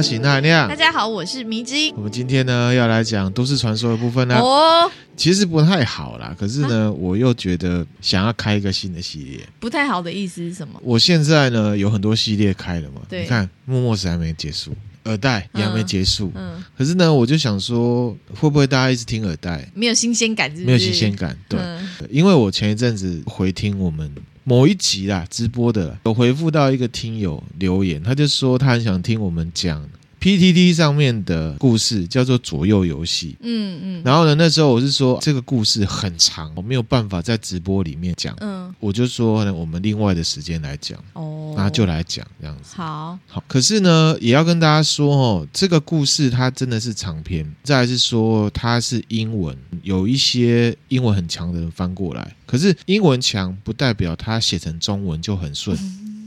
[0.00, 0.66] 我是娜亮。
[0.66, 1.92] 大家好，我是迷之音。
[1.94, 4.34] 我们今天呢要来讲都市传说的部分呢。
[4.34, 9.46] 哦，其实不太好啦，可是呢，啊、我又觉得想要开一个新的系列。
[9.58, 10.80] 不太好的意思是什么？
[10.82, 13.02] 我现在呢有很多系列开了嘛。
[13.10, 16.32] 对，你看默默是还没结束，耳带也还没结束。
[16.34, 16.54] 嗯。
[16.56, 20.64] 嗯，可是呢，我就想说，会不会大家一直听耳带，没有新鲜感是是？
[20.64, 21.36] 没有新鲜感。
[21.46, 24.10] 对，嗯、因为我前一阵子回听我们。
[24.44, 29.88] 某一集啦，直播的有回复到一个听友留言，他就说他很想听我们讲。
[30.20, 55.74] PTT 上面的故事叫做左右游戏，嗯嗯，然后呢，那时候我是说这个故事很长，我没有办法在直播里面讲，嗯，我就说呢，我们另外的时间来讲，哦，那就来讲这样子，好，好，可是呢，也要跟大家说哦，这个故事它真的是长篇，再来是说它是英文，有一些英文很强的人翻过来，可是英文强不代表它写成中文就很顺，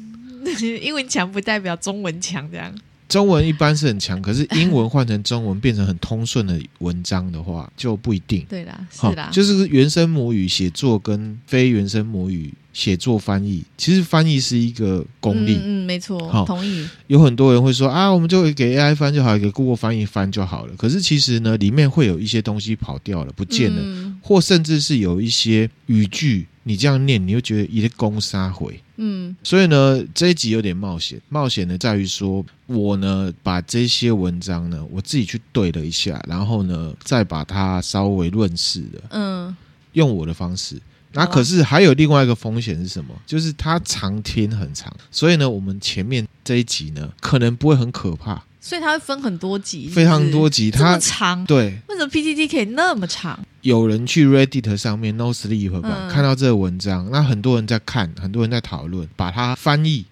[0.82, 2.74] 英文强不代表中文强这样。
[3.14, 8.44] 中文一般是很强，可是英文换成中文变成很通顺的文章的话，就不一定。
[8.50, 15.54] 对啦，是啦，就是原生母语写作跟非原生母语写作翻译，其实翻译是一个功力。
[15.64, 16.88] 嗯，嗯，没错，好，同意。
[17.06, 20.74] 有很多人会说啊，我们就给 AI 翻就好，给 Google 翻译翻就好了。
[20.76, 26.48] 可是其实呢，里面会有一些东西跑掉了，不见了，嗯、或甚至是有一些语句。
[26.66, 31.20] 你这样念，你又觉得一个攻杀回，嗯，所以呢，这一集有点冒险。
[31.30, 39.56] 冒险呢，在于说我呢，把这些文章呢，我自己去对了一下，然后呢，再把它稍微润饰的，嗯，
[39.94, 40.80] 用我的方式。
[41.16, 43.14] 那可是还有另外一个风险是什么？
[43.26, 48.44] 就是它长天很长，所以呢，我们前面这一集呢，可能不会很可怕。
[48.66, 49.90] 所以它会分很多集？
[49.90, 51.78] 非常多集，它长，对。
[51.90, 53.38] 为什么 PTT 可以那么长？
[53.60, 60.06] 有人去 Reddit 上面 No Sleep 吧、嗯、看到这个文章，那很多人在看，很多人在讨论，把它翻译，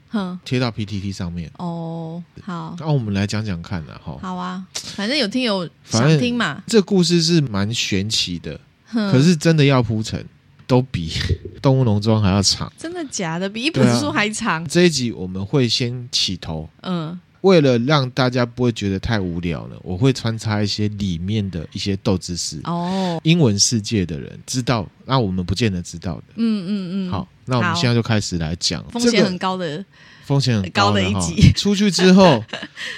[0.43, 1.49] 贴到 PTT 上面。
[1.59, 2.75] 哦，好。
[2.77, 4.17] 那我们来讲讲看哈。
[4.21, 6.61] 好啊，反正有听友想听嘛。
[6.67, 8.59] 这故事是蛮玄奇的，
[8.91, 10.25] 可是真的要铺陈，
[10.67, 11.09] 都比
[11.61, 12.69] 《动物农庄》还要长。
[12.77, 13.47] 真的假的？
[13.47, 14.61] 比一本书还长？
[14.61, 17.17] 啊、这一集我们会先起头，嗯。
[17.41, 23.19] 为了让大家不会觉得太无聊了，我会穿插一些里面的一些斗知识哦。
[23.23, 26.23] 英文世界的人知道，那我们不见得知道的。
[26.35, 27.11] 嗯嗯嗯。
[27.11, 29.83] 好，那我们现在就开始来讲风险很高的
[30.23, 31.51] 风险很 高的一集。
[31.53, 32.43] 出去之后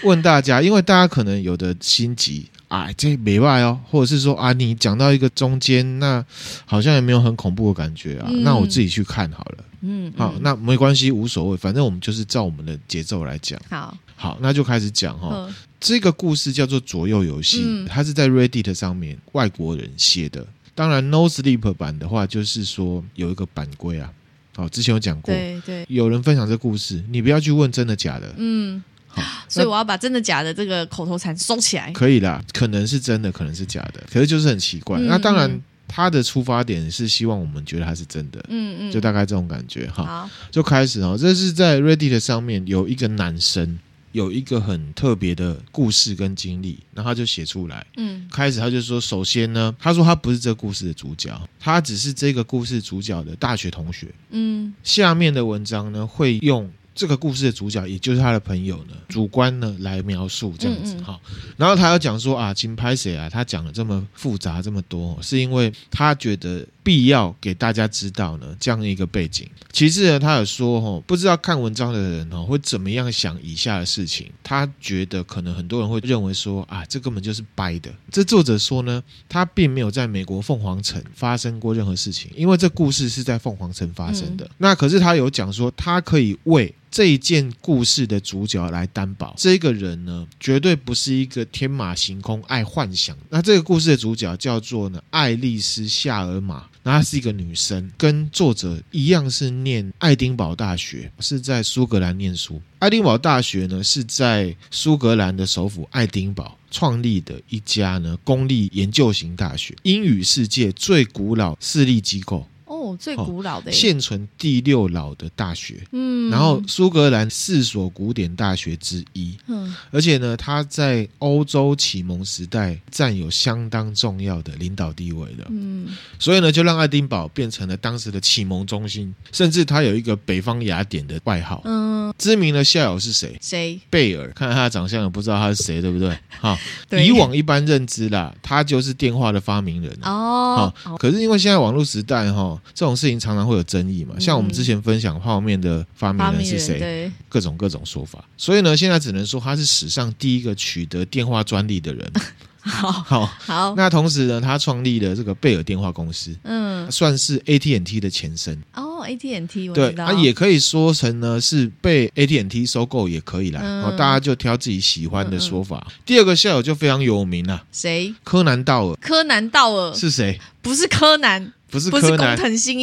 [0.03, 6.23] 问大家，因为大家可能有的心急啊，这没外哦，或者是说啊，你讲到一个中间，那
[6.65, 9.63] 好像也没有很恐怖的感觉啊，那我自己去看好了。
[9.85, 13.57] 嗯，好，那没关系，无所谓，反正我们就是照我们的节奏来讲。
[13.69, 13.97] 好。
[14.23, 15.27] 好，那就开始讲哈。
[15.27, 20.47] 呵这个故事叫做《左右游戏》，嗯，它是在 Reddit 上面外国人写的。
[20.73, 24.09] 当然，No Sleep 版的话，就是说有一个版规啊。
[24.55, 25.85] 好，之前有讲过，对对。
[25.89, 28.33] 有人分享这故事，你不要去问真的假的。
[28.37, 31.91] 嗯，好，所以我要把真的假的这个口头禅收起来。
[31.91, 34.97] 可以啦，可能是真的，可能是假的，可是就是很奇怪。
[34.99, 38.39] 嗯、那当然，他的出发点是希望我们觉得他是真的。
[38.47, 40.05] 嗯嗯，就大概这种感觉哈。
[40.05, 41.17] 好，就开始哦。
[41.19, 43.77] 这是在 Reddit 上面有一个男生。
[44.13, 47.85] 有一个很特别的故事跟经历，然后他就写出来。
[47.97, 54.07] 嗯，开始他就说，首先呢，他说他不是这个故事的主角，他只是这个故事主角的大学同学。
[54.29, 56.71] 嗯，下面的文章呢会用。
[56.95, 61.19] 这个故事的主角，也就是他的朋友呢，主观呢来描述这样子哈。
[61.25, 63.27] 嗯嗯，然后他要讲说啊，金拍谁啊？
[63.27, 69.49] 他讲了这么复杂这么多，是因为他觉得必要给大家知道呢这样一个背景。
[69.71, 74.29] 其次呢，他有说哦，不知道看文章的人哦会怎么样想以下的事情。
[74.43, 77.89] 他觉得可能很多人会认为说啊，这根本就是掰的。
[78.11, 84.45] 这作者说呢，他并没有在美国凤凰城发生过任何事情，因为这故事是在凤凰城发生的。
[84.45, 93.17] 嗯、那可是他有讲说，他可以为这一件故事的主角来担保，这个人呢，绝对不是一个天马行空、爱幻想。
[93.31, 96.67] 那这个故事的主角叫做呢，爱丽丝·夏尔玛。
[96.83, 102.61] 那她是一个女生，跟作者一样是念爱丁堡大学，是在苏格兰念书。
[102.77, 112.45] 爱丁堡大学呢，是在苏格兰的首府爱丁堡创立的一家呢公立研究型大学，英语世界最古老私立机构。
[112.83, 125.87] 哦，最古老的现存第六老的大学，嗯，然后苏格兰四所古典大学之一，嗯，而且呢，它在欧洲启蒙时代占有相当重要的领导地位的，嗯，
[126.19, 133.37] 所以呢，就让爱丁堡变成了当时的启蒙中心，甚至它有一个北方雅典的外号，嗯，知名的校友是谁？
[133.41, 133.79] 谁？
[133.89, 136.17] 贝尔，看他的长相也不知道他是谁，对不对？
[136.41, 136.57] 好，
[136.89, 137.07] 对。
[137.07, 142.59] 以往一般认知啦，他就是电话的发明人哦，好，可是因为现在网络时代哈。
[142.73, 144.15] 这种事情常常会有争议嘛。
[144.19, 148.23] 像我们之前分享泡面的发明人是谁，各种各种说法。
[148.37, 152.11] 所以呢，现在只能说他是史上第一个取得电话专利的人。
[152.65, 158.57] 好好好，那同时呢，他创立了这个贝尔电话公司，嗯，算是 AT&T 的前身。
[158.73, 163.59] 哦，AT&T，我对，他也可以说成呢是被 AT&T 收购，也可以啦。
[163.61, 165.85] 哦，大家就挑自己喜欢的说法。
[166.05, 168.15] 第二个校友就非常有名了，谁？
[168.23, 168.95] 柯南道尔。
[169.01, 170.39] 柯南道尔是谁？
[170.61, 171.51] 不是柯南。
[171.73, 172.37] 不是柯南，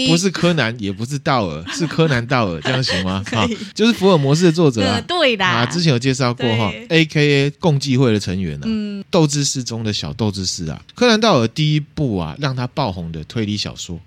[0.08, 3.24] 不是柯南，也不是道尔， 是柯南道尔，这样行吗？
[3.32, 13.98] 啊，就是福尔摩斯的作者啊，对的啊，之前有介绍过哈，AKA 共济会的成员呢，嗯，斗智士中的小斗智士啊，柯南道尔第一部啊让他爆红的推理小说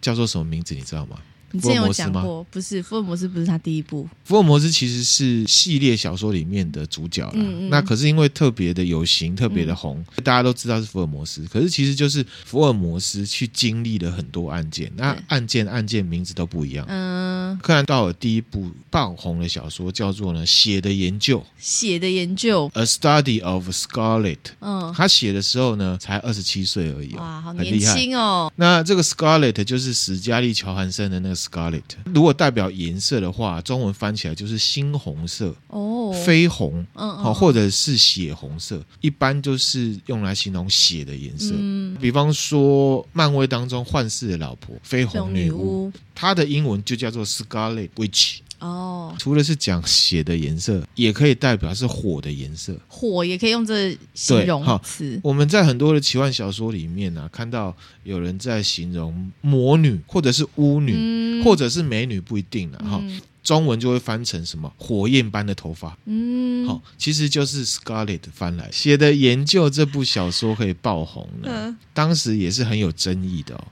[0.00, 0.74] 叫做什么名字？
[0.74, 1.16] 你知道吗？
[1.54, 4.08] 你之前有讲过，不是福尔摩斯，不是他第一部。
[4.24, 7.32] 福尔摩斯其实是系列小说里面的主角了。
[7.36, 11.46] 嗯嗯，那可是因为特别的有型，特别的红，嗯、大家都知道是福尔摩斯。
[11.46, 16.84] 可是其实就是福尔摩斯去经历了很多案件，那案件案件名字都不一样。
[16.88, 21.38] 嗯，柯南道尔第一部爆红的小说叫做呢《血的研究》。
[21.56, 24.38] 血的研究，A Study of Scarlet。
[24.58, 27.14] 嗯，他写的时候呢才二十七岁而已。
[27.14, 28.52] 哇，好年轻哦。
[28.56, 31.43] 那这个 Scarlet 就是史嘉丽·乔韩森的那个。
[31.44, 41.54] Scarlet，如果代表颜色的话，中文翻起来就是猩红色哦，绯红，嗯，嗯，或者是血红色，一般就是用来形容血的颜色。
[41.56, 48.38] 嗯，比方说漫威当中幻视的老婆绯红女巫，她的英文就叫做 Scarlet Witch。
[48.58, 52.74] 哦，除了是讲血的颜色，也可以代表是火的颜色。
[52.88, 55.20] 火也可以用这形容词。
[55.22, 62.98] 我们在很多的奇幻小说里面呢、啊，看到有人在形容魔女，或者是巫女，嗯、或者是美女，不一定了哈。
[63.02, 65.98] 嗯、中文就会翻成什么火焰般的头发。
[66.06, 73.64] 嗯，好，其实就是 Scarlet 翻来写的研究这部小说可以爆红了，嗯、当时也是很有争议的哦。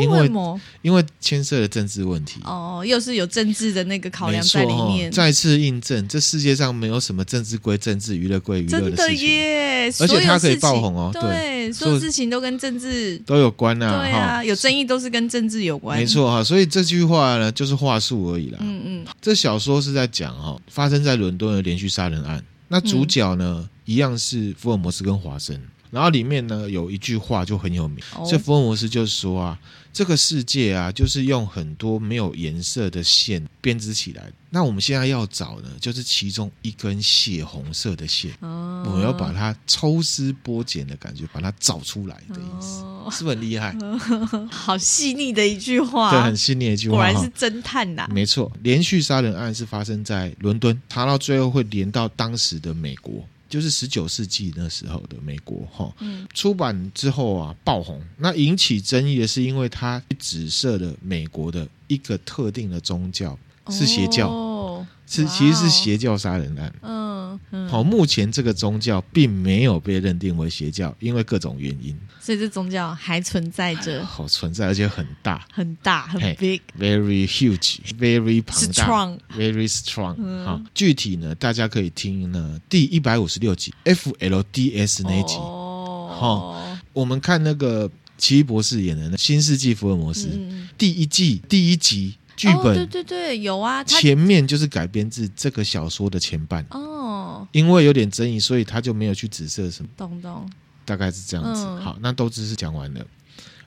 [0.00, 0.30] 因为
[0.82, 5.10] 因为牵涉了政治问题哦，又是有政治的那个考量在里面。
[5.10, 8.96] 再次印证，这世界上没有什么政治归政治，娱乐归娱乐的事情。
[8.96, 9.92] 真的耶！
[9.98, 13.98] 而且它可以爆红哦，对，所有事情都跟政治都有关啊。
[13.98, 15.98] 对啊，有争议都是跟政治有关。
[15.98, 18.58] 没错哈，所以这句话呢，就是话术而已啦。
[18.60, 22.44] 嗯嗯，这小说是在讲哈，发生在伦敦的连续杀人案。
[22.68, 25.58] 那主角呢，一样是福尔摩斯跟华生。
[25.90, 29.58] 然后里面呢有一句话就很有名，这福尔摩斯就说啊，
[29.92, 34.30] 这个世界啊就是用很多没有颜色的线编织起来。
[34.52, 42.82] 那我们现在要找呢，就是其中一根血红色的线，我们要把它抽丝剥茧的感觉，把它找出来的意思，
[43.16, 43.76] 是不是很厉害？
[44.50, 48.08] 好细腻的一句话，对，很细腻的一句话，果然是侦探呐。
[48.12, 53.24] 没错，连续杀人案是发生在伦敦，查到最后会连到当时的美国。
[53.50, 63.38] 就是十九世纪那时候的美国哈，嗯、出版之后啊爆红，那引起争议的是，因为它指涉了美国的一个特定的宗教，
[63.68, 64.30] 是邪教。
[64.30, 66.72] 哦是，其实是邪教杀人案。
[66.82, 71.98] 嗯，好，目前这个宗教并没有被认定为邪教，因为各种原因。
[72.20, 80.44] 所以这宗教还存在着，好存在，而且很大，很大，很 big，very huge，very 庞大，very strong。
[80.44, 85.34] 好，具体呢，大家可以听呢第一百五十六集 FLDS 那集。
[85.34, 90.28] 哦，好，我们看那个奇异博士演的《新世纪福尔摩斯》
[90.78, 92.14] 第一季第一集。
[92.40, 100.48] 剧本、哦、对对对有啊，前面就是改编自这个小说的前半哦，因为有点争议，所以他就没有去指涉什么，懂懂，
[100.86, 101.62] 大概是这样子。
[101.66, 103.06] 嗯、好，那都只是讲完了，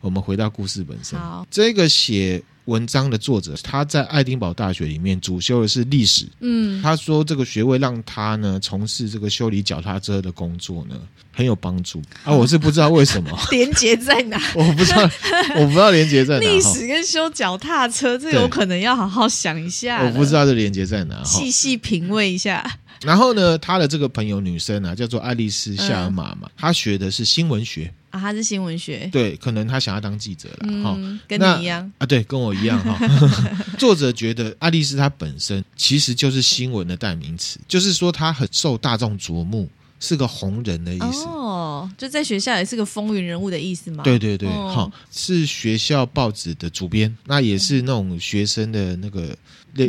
[0.01, 1.19] 我们回到故事本身。
[1.19, 2.43] 好，这个写。
[2.65, 6.25] 文章的作者他在爱丁堡大学里面主修的是历史。
[6.39, 10.95] 嗯，他说这个学位让他呢从事这个修理脚踏车的工作呢
[11.35, 12.31] 很有帮助啊。
[12.31, 15.01] 我是不知道为什么 连接在哪， 我不知道，
[15.55, 16.47] 我不知道连接在哪。
[16.47, 20.03] 历史跟修脚踏车，这有可能要好好想一下。
[20.03, 22.79] 我不知道这连接在哪，细细品味一下。
[23.03, 27.93] 然后呢，他的这个朋友女生啊，叫做爱丽丝夏尔玛嘛，她学的是新闻学。
[28.11, 32.97] 啊，她是新闻学，对，可能她想要当记者了，哈、嗯，跟你一样啊，对，跟我一样哈。
[33.79, 39.67] 作者觉得爱丽丝她本身其实就是新闻的代名词，就是说她很受大众瞩目，
[39.99, 41.25] 是个红人的意思。
[41.25, 41.62] 哦，
[41.97, 44.03] 就在学校也是个风云人物的意思吗？
[44.03, 49.35] 对对对，好、哦，是学校报纸的主编，那也是那种学生的那个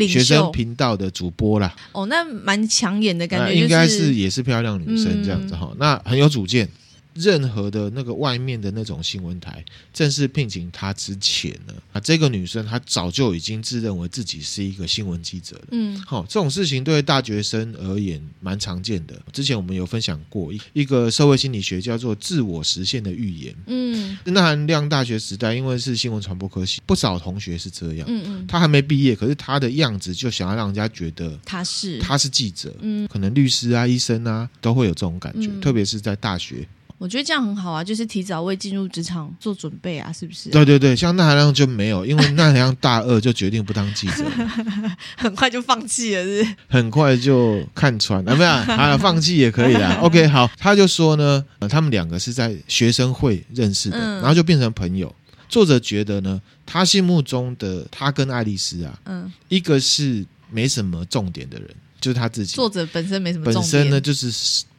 [0.07, 1.75] 学生频道的主播啦。
[1.93, 6.69] 哦，那蛮抢眼的感觉、就是，应该是也是漂亮女生这样子哈，嗯、那很有主见。
[7.15, 15.69] 任何的那个外面的那种新闻台正式聘请她之前呢，啊，这个女生她早就已经自认为自己是一个新闻记者了。
[15.71, 19.15] 嗯，好，这种事情对大学生而言蛮常见的。
[19.33, 23.55] 之前我们有分享过一一个社会心理学叫做自我实现的预言。
[23.67, 28.07] 嗯，那含量大学时代，因为是新闻传播科系，不少同学是这样。
[28.09, 32.75] 嗯嗯，他还没毕业，可是他的样子就想要让人家觉得他是他是记者。
[32.81, 36.67] 嗯，可能律师啊、医生啊都会有这种感觉，嗯、特别是在大学。
[36.97, 40.53] 我觉得这样很好啊，就是提早为进入职场做准备啊，是不是、啊？
[40.53, 44.25] 对对对，像那含量就没有，因为那含量大二就决定不当记者，
[45.19, 49.95] 很快就放弃了是不是，很快就看穿了，啊、没有啊， 放弃也可以的。
[50.01, 55.15] OK，好，他就说呢，他们两个是在学生会认识的，嗯、然后就变成朋友。
[55.49, 61.69] 作者觉得呢，他心目中的他跟爱丽丝啊，嗯，一个是没什么重点的人。
[62.01, 64.31] 就是他自己，作者本身没什么重点，本身呢就是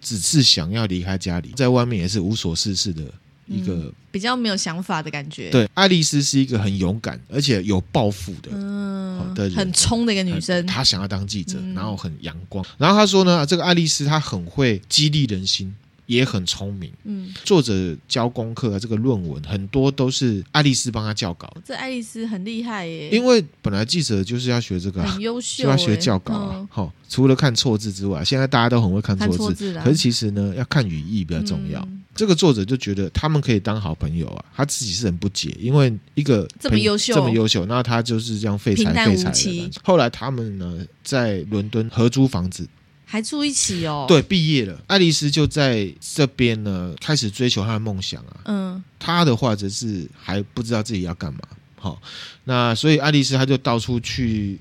[0.05, 3.01] 只是想要离开家里，在外面也是无所事事的
[3.47, 5.49] 一个、嗯、比较没有想法的感觉。
[5.49, 10.63] 对，爱丽丝是一个很勇敢而且有抱负的，嗯，的人很冲的一个女生。
[10.67, 12.63] 她想要当记者，然后很阳光。
[12.77, 15.73] 然后她说呢，这个爱丽丝她很会激励人心。
[16.05, 17.73] 也很聪明，嗯，作者
[18.07, 21.51] 交功课啊，这个论文很多都是爱丽丝帮他校稿。
[21.65, 26.67] 这爱丽丝很厉害耶，因为本来记者就是要学这个，很优秀，就要学校稿啊。
[26.69, 31.79] 好、嗯，除了看错字之外，现在大家都很会看错字，错字可是其实呢，要看语义比较重要。
[31.81, 39.71] 嗯、这个作者就觉得他们可以当好朋友啊，他自己是很不解，因为一个这么优秀，这么优秀，那他就是这样废柴废柴的。
[39.83, 42.67] 后来他们呢，在伦敦合租房子。
[43.07, 44.05] 还住一起哦？
[44.07, 48.37] 对，毕业了，爱丽丝就在这边呢，开始追求她的梦想啊。
[48.45, 51.39] 嗯，她的话则是还不知道自己要干嘛。
[51.77, 52.01] 好，
[52.45, 54.59] 那所以爱丽丝她就到处去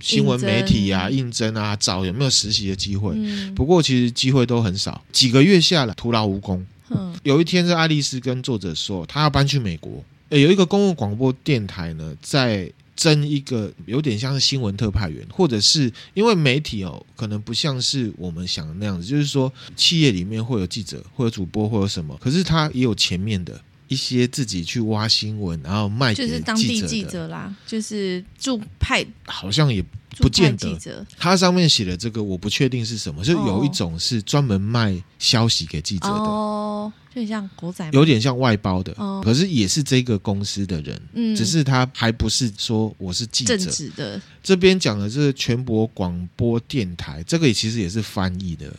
[0.00, 3.12] 新闻媒体啊应征啊，找有没有实习的机会。
[3.14, 6.66] 嗯，不过其实机会都很少，几个月下来徒劳无功。
[6.90, 10.04] 嗯，有一天，是爱丽丝跟作者说，她要搬去美国。
[10.30, 12.70] 诶，有一个公共广播电台呢，在。
[12.98, 29.80] 征一个有点像是新闻特派员，或者是因为媒体哦，可能不像是我们想的那样子，就是说企业里面会有记者，会有主播，会有什么，可是他也有前面的一些自己去挖新闻，然后卖就是当地记者啦，就是驻派，好像也
[30.18, 31.06] 不见得。
[31.18, 36.14] 他上面写的这个我不确定是什么，就有一种是专门卖消息给记者的。
[36.14, 43.56] 哦有点像狗仔，有点像外包的，哦、可是也是这个公司的人，嗯，只是他还不是说我是记者。
[43.56, 44.20] 正的。
[44.40, 48.72] 这边讲的是全国广播电台，这个也其实也是翻译的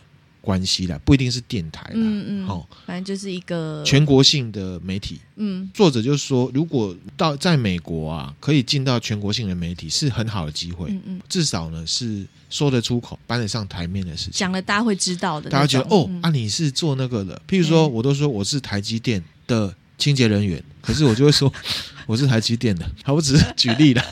[0.50, 5.20] 关系啦，不一定是电台啦，嗯嗯，好、哦，反正就是一个全国性的媒体。
[5.36, 12.26] 嗯，作者就说，如果到在美国啊，可以进到全国性的媒体是很好的机会，嗯嗯，至少呢是。
[12.50, 15.52] 说得出口、搬得上台面的事情，讲了大家会知道的。
[15.52, 17.40] 大家觉得哦，嗯、啊，你是做那个的。
[17.48, 21.52] 譬如说，我都说我是台积电的清洁人员，可是我就会说
[22.08, 22.84] 我是台积电的。
[23.04, 24.04] 好， 我只是举例了，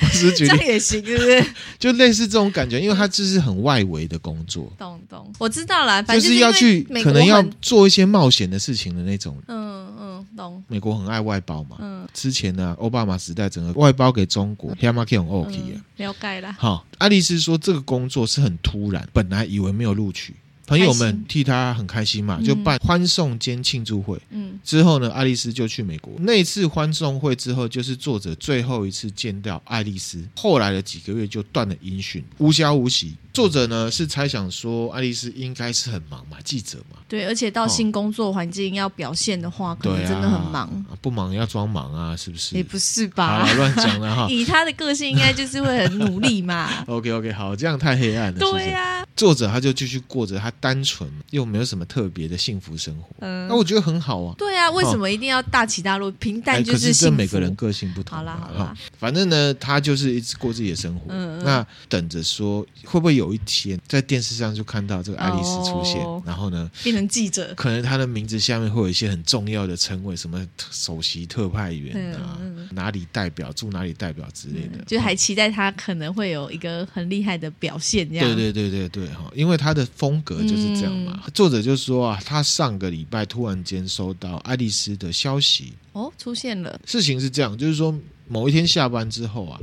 [0.00, 1.46] 我只是举例这也行，是不是？
[1.78, 4.70] 就类似这种感觉，因为它这是很外围的工作。
[4.76, 9.40] 懂懂，我知道了，就是要去可能要做一些冒险的事情的那种。
[9.46, 10.08] 嗯嗯。
[10.36, 11.78] 懂美国很爱外包嘛？
[11.80, 16.52] 嗯，之前呢，奥巴马时代整个外包给中国 h a m a k e OK 啊，了解了。
[16.56, 20.34] 好，爱丽丝说这个工作是很突然，本来以为没有录取。
[20.68, 24.20] 朋友们替他很开心嘛，就办欢送兼庆祝会。
[24.30, 26.12] 嗯，之后呢，爱丽丝就去美国。
[26.20, 30.22] 那一次欢送会之后，就是作者最后一次见到爱丽丝。
[30.36, 33.14] 后来的几个月就断了音讯，无消无息。
[33.38, 36.98] 作者呢是猜想说，爱丽丝应该是很忙嘛，记者嘛。
[37.06, 40.68] 对，而且到新工作环境要表现的话，可能真的很忙。
[41.00, 42.56] 不忙要装忙啊，是不是？
[42.56, 44.26] 也不是吧，乱讲了哈。
[44.28, 46.68] 以他的个性，应该就是会很努力嘛。
[46.88, 48.38] OK OK，好，这样太黑暗了。
[48.40, 49.06] 对呀。
[49.14, 54.34] 作者他就继续过着他单纯又没有什么特别的幸福生活，嗯，那我觉得很好啊。
[54.36, 56.10] 对啊，为什么一定要大起大落？
[56.18, 56.92] 平淡就是幸福。
[56.92, 58.16] 可是这每个人个性不同。
[58.18, 61.06] 好啦好啦，反正呢，他就是一直过自己的生活。
[61.08, 72.38] 嗯嗯，那等着说会不会有一天在电视上就看到这个爱丽丝出现，然后呢变成记者，可能他的名字下面会有一些很重要的称谓，什么首席特派员啊，
[72.70, 78.08] 哪里代表驻哪里代表之类的，就还期待他可能会有一个很厉害的表现。
[78.08, 79.86] 这样，对对对对对哈，因为他的。
[79.98, 81.20] 风格就是这样嘛。
[81.24, 86.78] 嗯、作者就说啊，他上个礼拜突然间收到爱丽丝的消息哦，出现了。
[86.84, 87.92] 事情是这样，就是说
[88.28, 89.58] 某一天下班之后啊，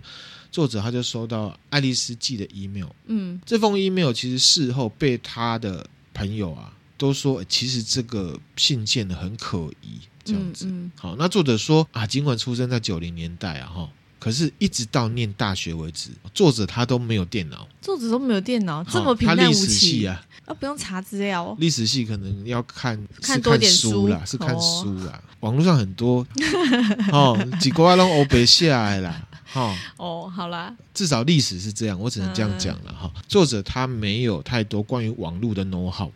[0.55, 2.87] 作者他就收到爱丽丝寄的 email。
[3.07, 10.65] 嗯，这封 email 其实事后被他的朋友啊都说，其实这个信件很可疑，这样子。
[10.67, 13.89] 嗯嗯、好，那作者说啊，尽管出生在九零年代啊，哈。
[14.17, 20.07] 可是一直到念大学为止，作者他都没有电脑，作者都没有电脑，这么平淡无奇。
[20.07, 21.57] 啊，啊，不用查资料哦。
[21.59, 25.21] 历史系可能要看看多点书啦，是看书啦。
[25.41, 26.25] 网络上很多
[27.11, 29.27] 哦，几国啊，拢欧北下来啦。
[29.55, 33.11] 哦哦，好啦，至少历史是这样，我只能这样讲了哈。
[33.27, 36.11] 作者他没有太多关于网络的 know how。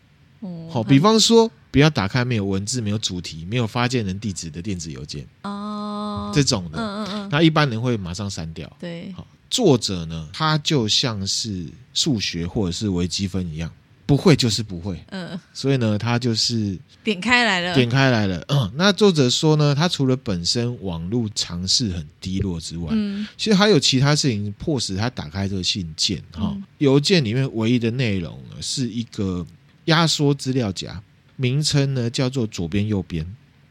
[0.72, 5.27] 好，比方说，不要打开没有文字、没有主题、没有发件人地址的电子邮件。
[5.43, 8.72] 哦，这种的，嗯嗯嗯，那一般人会马上删掉。
[8.79, 13.69] 对，好，作者呢，他就像是数学或者是微积分一样，
[14.10, 18.44] 不会就是不会，嗯，所以呢，他就是点开来了，点开来了。
[18.48, 26.20] 嗯，那作者说呢，他除了本身网络尝试很低落之外，嗯，其实还有其他事情迫使他打开这个信件。
[26.32, 29.46] 哈，邮件里面唯一的内容呢，是一个。
[29.86, 31.01] 压缩资料夹，
[31.36, 33.25] 名称呢叫做左边右边，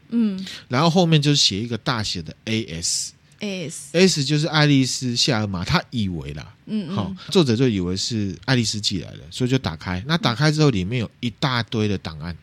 [0.09, 12.35] 嗯，然后后面就写一个大写的 A S，A S S 就是爱丽丝夏尔玛，他以为啦，嗯，嗯，好，作者就以为是爱丽丝寄来的，所以就打开，那打开之后里面有一大堆的档案。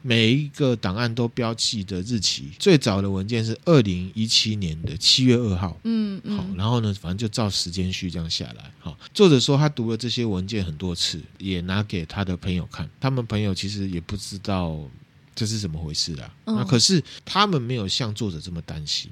[0.00, 5.76] 每一个档案都标记的日期，最早的文件是二零一七年的七月二号。
[5.82, 8.70] 嗯，嗯，好，然后呢，反正就照时间序这样下来。
[8.78, 14.88] 好，作者说他读了这些文件很多次，也拿给他的朋友看，他们朋友其实也不知道
[15.34, 16.32] 这是怎么回事啦。
[16.44, 19.10] 那可是他们没有像作者这么担心，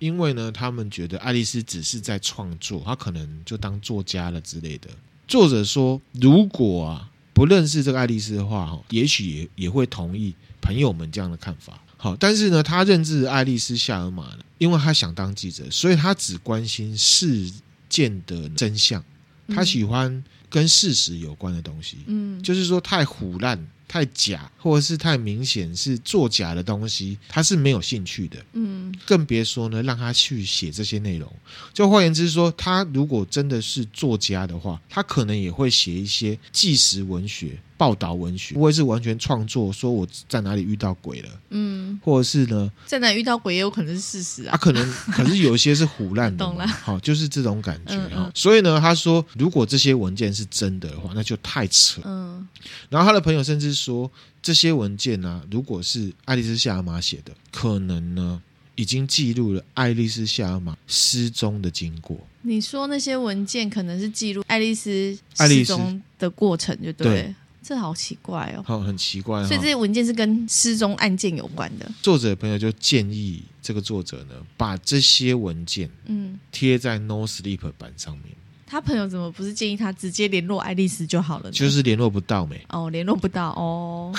[0.00, 4.90] 因为呢，他们觉得爱丽丝只是在创作，她可能就当作家了之类的。
[5.28, 7.06] 作者说，如果啊。
[7.32, 11.80] 不认识这个爱丽丝的话，哈，也许也也会同意朋友们这样的看法。
[11.96, 17.50] 好，但是呢，他认识爱丽丝夏尔玛呢，因为他想当记者，所以他只关心事
[17.88, 19.02] 件的真相，
[19.48, 21.98] 他喜欢跟事实有关的东西。
[22.08, 23.66] 嗯，就是说太唬烂。
[23.90, 28.36] 太假，或者是太明显是作假的东西，他是没有兴趣的。
[28.52, 31.28] 嗯，更别说呢，让他去写这些内容。
[31.74, 37.58] 就换言之说，他如果真的是作家的话，他可能也会写一些纪实文学。
[37.80, 48.08] 报道文学不会是完全创作，说我在哪里遇到鬼了，嗯，或者是呢，在哪里遇到鬼也有可能是事实啊，啊可能 可是有一些是唬烂的，懂了，好，就是这种感觉哈。
[48.12, 52.46] 嗯嗯，所以呢，他说如果这些文件是真的的话，那就太扯，嗯。
[52.90, 54.10] 然后他的朋友甚至说，
[54.42, 58.42] 这些文件呢，如果是爱丽丝夏尔玛写的，可能呢
[58.74, 62.18] 已经记录了爱丽丝夏尔玛失踪的经过。
[62.42, 67.06] 你说那些文件可能是记录爱丽丝失踪的过程，就对。
[67.06, 69.46] 对这好奇怪哦，好，很奇怪。
[69.46, 71.90] 所以这些文件是跟失踪案件有关的。
[72.02, 78.34] 作者的朋友就建议这个作者呢，把这些文件嗯贴在 No Sleep 版上面。
[78.70, 81.50] 他朋友怎么不是建议他直接联络爱丽丝就好了呢？
[81.50, 82.64] 就是联络不到没？
[82.68, 84.12] 哦，联络不到哦，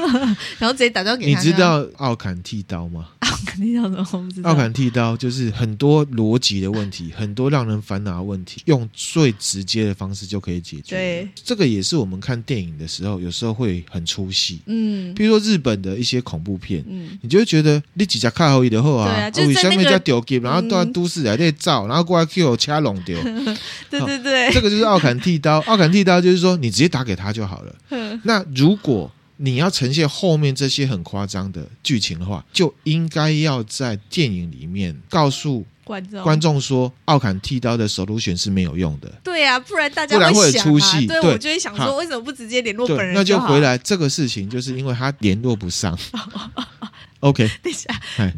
[0.60, 1.40] 然后直接打电话给他。
[1.40, 3.08] 你知道奥坎剃刀吗？
[3.20, 4.50] 奥坎剃刀什么不知道？
[4.50, 10.94] 奥坎剃刀就是很多逻辑的问题， 很多让人烦恼的问题，用最直接的方式就可以解决。
[10.94, 14.60] 对，这个也是我们看电影的时候，有时候会很出戏。
[14.66, 23.18] 嗯，比如说日本的一些恐怖片，嗯，你就会觉得你几家看好以后啊，对啊，就是在那个丢给，然后到都市来在照，然后过来 Q 掐拢掉。
[24.00, 25.58] 对对对，这个就是奥坎剃刀。
[25.66, 27.74] 奥坎剃刀就是说，你直接打给他就好了。
[27.90, 39.12] 嗯，那如果你要呈现后面这些很夸张的剧情的话，就应该要在电影里面告诉观众观众说，奥坎剃刀的 solution 是没有用的。
[39.24, 41.06] 对呀，不然大家不然会出戏。
[41.06, 43.14] 对，我就会想说，为什么不直接联络本人？
[43.14, 45.98] 那就回来这个事情，就是因为他联络不上。
[47.24, 47.88] OK， 等一下，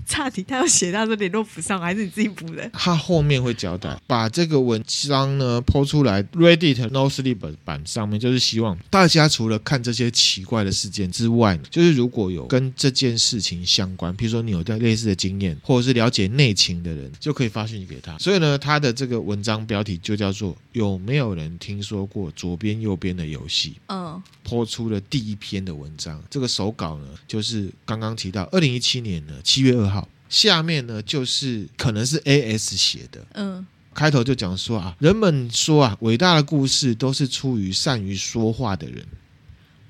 [0.07, 2.71] 差题，他要写到说联络不上，还是你自己补的？
[2.73, 18.17] 他后面会交代，把这个文章呢抛出来，Reddit No Sleep 版上面，就是希望大家除了看这些奇怪的事件之外，就是如果有跟这件事情相关，比如说你有在类似的经验，或者是了解内情的人，就可以发讯息给他。
[18.19, 28.76] 所以呢，他的这个文章标题就叫做“有没有人听说过左边右边的游戏？”嗯，抛出了第一篇的文章，这个手稿呢，就是刚刚提到二零。
[28.77, 39.07] 一七年的七月二号，下面呢就是可能是 A.S 写的，嗯，开头就讲说啊，人们说啊，伟大的故事都是出于善于说话的人，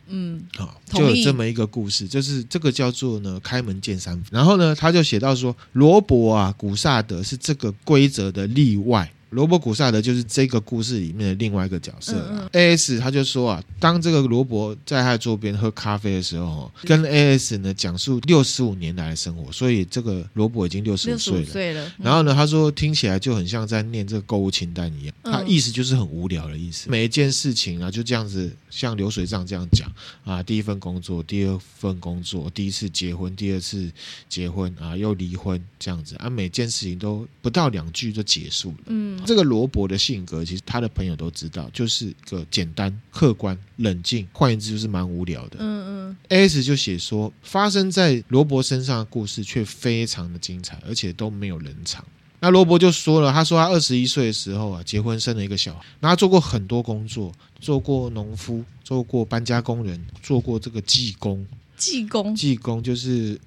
[0.08, 4.22] 嗯，好，就有这么一个故事，就是这个叫做呢开门见山。
[4.30, 12.48] 然后呢，他就写到说，罗伯啊，古萨德是这个规则的例外，罗伯·古萨德就是这个故事里面的另外一个角色啊。
[12.52, 12.98] A.S.
[13.00, 17.58] 他就说啊，当这个罗伯在他桌边喝咖啡的时候，跟 A.S.
[17.58, 21.92] 呢讲述六十五年来的生活，所以这个罗伯已经六十五岁了。
[21.98, 26.88] 然后呢，他说听起来就很像在念这个购物清单一样，他意思就是很无聊的意思。
[26.88, 29.90] 每一件事情啊，就这样子像流水账这样讲
[30.24, 33.90] 啊，第一份工作，第二份工作，第一次结婚，第二次
[34.28, 38.76] 结婚啊，又离婚这样子啊，每件事情都不到两句就结束了。
[38.86, 39.15] 嗯。
[39.24, 45.56] 这个罗伯的性格，其实他的朋友都知道，就是个简单、客观、冷静，换言之就是蛮无聊的。
[45.58, 46.16] 嗯嗯。
[46.28, 46.62] A.S.
[46.62, 52.04] 就写说，发生在罗伯身上的故事却非常的精彩，而且都没有人场。
[52.40, 61.46] 那罗伯就说了，他说他二十一岁的时候啊，结婚生了一个小孩，然后他做过很多工作，做过农夫，做过搬家工人，做过这个技工。
[61.76, 63.40] 技工，技工就是。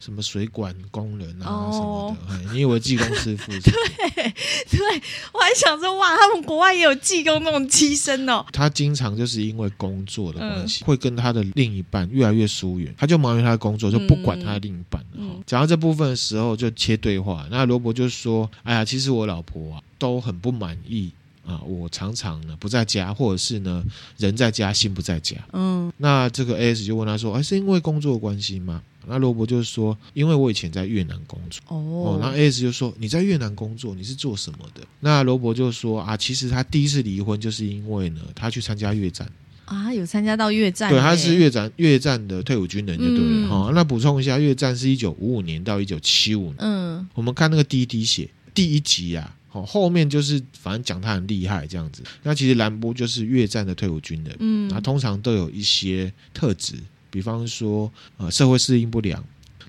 [0.00, 3.60] 呃什么水管工人啊什么的，哦、你以为技工师傅是？
[3.70, 4.32] 对
[4.70, 8.44] 对，我还想说哇，他们国外也有技工那种机身哦。
[8.50, 15.42] 他经常就是因为工作的关系，嗯、会跟他的另一半越来越疏远，他就忙于他的工作，就不管他的另一半了。
[15.46, 17.46] 讲、嗯、到这部分的时候，就切对话。
[17.50, 21.12] 那罗伯就说：“哎呀，其实我老婆啊都很不满意
[21.46, 23.84] 啊，我常常呢不在家，或者是呢
[24.16, 31.62] 人在家心不在家。”嗯，那这个 A S 就问他说：“哎，是因为工作的关系吗？”那罗伯就是说，因为我以前在越南工作。
[31.68, 34.82] 哦，哦，那 A.S 就说，你在越南工作，你是做什么的？
[35.00, 39.30] 那罗伯就说啊，其实他第一次离婚就是因为呢，他去参加越战。
[39.64, 43.48] 啊，有参加到越战，对，他是越战越战的退伍军人，就对了。
[43.48, 43.60] 哈、嗯。
[43.66, 43.72] 哦。
[43.74, 52.02] 那补充一下，越战是一九五五年到一九七五年，嗯，我们看那个滴滴血第一集啊，好，后面就是反正讲他很厉害这样子。
[52.24, 56.74] 那其实兰波就是越战的退伍军人，嗯，他通常都有一些特质。
[57.10, 59.22] 比方说，呃，社会适应不良。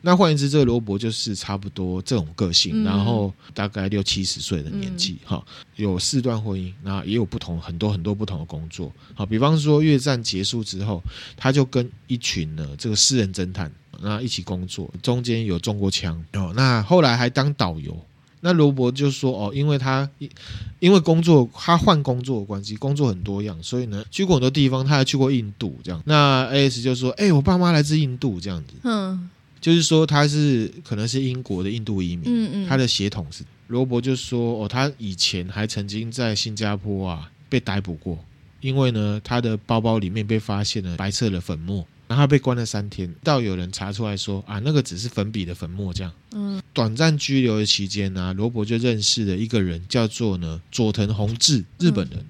[0.04, 8.92] 那换言之，这个罗伯就是差不多这种个性，嗯、然后大概六七十岁的年纪，哈、嗯，有四段婚姻，那也有不同很多很多不同的工作。
[9.14, 11.04] 好，比方说越战结束之后，
[11.38, 16.52] 他就跟一群呢这个私人侦探，那一起工作，中间有中过枪哦。
[16.56, 17.96] 那后来还当导游。
[18.42, 20.10] 那罗伯就说：“哦，因为他
[20.80, 26.02] 因为工作，他换工作的关系，工作很多样，所以呢，去过很多地方，他还去过印度这样。
[26.06, 29.30] 那 A.S 就说：‘哎、欸，我爸妈来自印度，这样子。’嗯，
[29.62, 33.44] 就是说他是可能是英国的印度移民，嗯嗯，他的血统是。
[33.68, 38.18] 罗伯就说：‘哦，他以前还曾经在新加坡啊被逮捕过，
[38.60, 46.12] 因为呢，他的包包里面被发现了白色的粉末。’然后被关了三天，到有人查出来说啊，那个只是粉笔的粉末这样。
[46.34, 52.26] 嗯，短暂拘留的期间呢、啊，罗伯就认识了一个人，叫做呢佐藤弘志，日本人。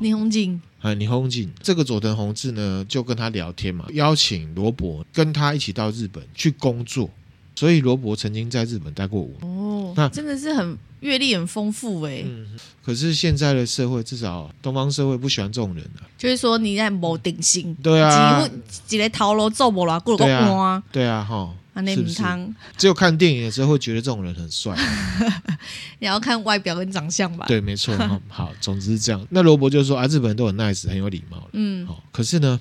[0.00, 7.08] 李弘景啊，李弘景，这个佐藤弘志呢就跟他聊天嘛，邀请罗伯跟他一起到日本去工作。
[7.54, 12.22] 所以罗伯曾经在日本待过五年哦，那真的是很阅历很丰富哎。
[12.24, 12.46] 嗯，
[12.82, 16.08] 可是现在的社会，至少东方社会不喜欢这种人啊。
[16.16, 18.48] 就是说你在某定性，对啊，
[18.86, 22.54] 几个头路走不了，过个关，对啊，哈，那不汤。
[22.78, 24.74] 只有看电影的时候会觉得这种人很帅，
[26.00, 27.44] 你要看外表跟长相吧。
[27.46, 27.94] 对，没错。
[28.28, 29.26] 好，总之是这样。
[29.30, 31.48] 那罗伯就说啊，日本人都很 nice，很有礼貌。
[31.52, 32.58] 嗯，好，可是呢。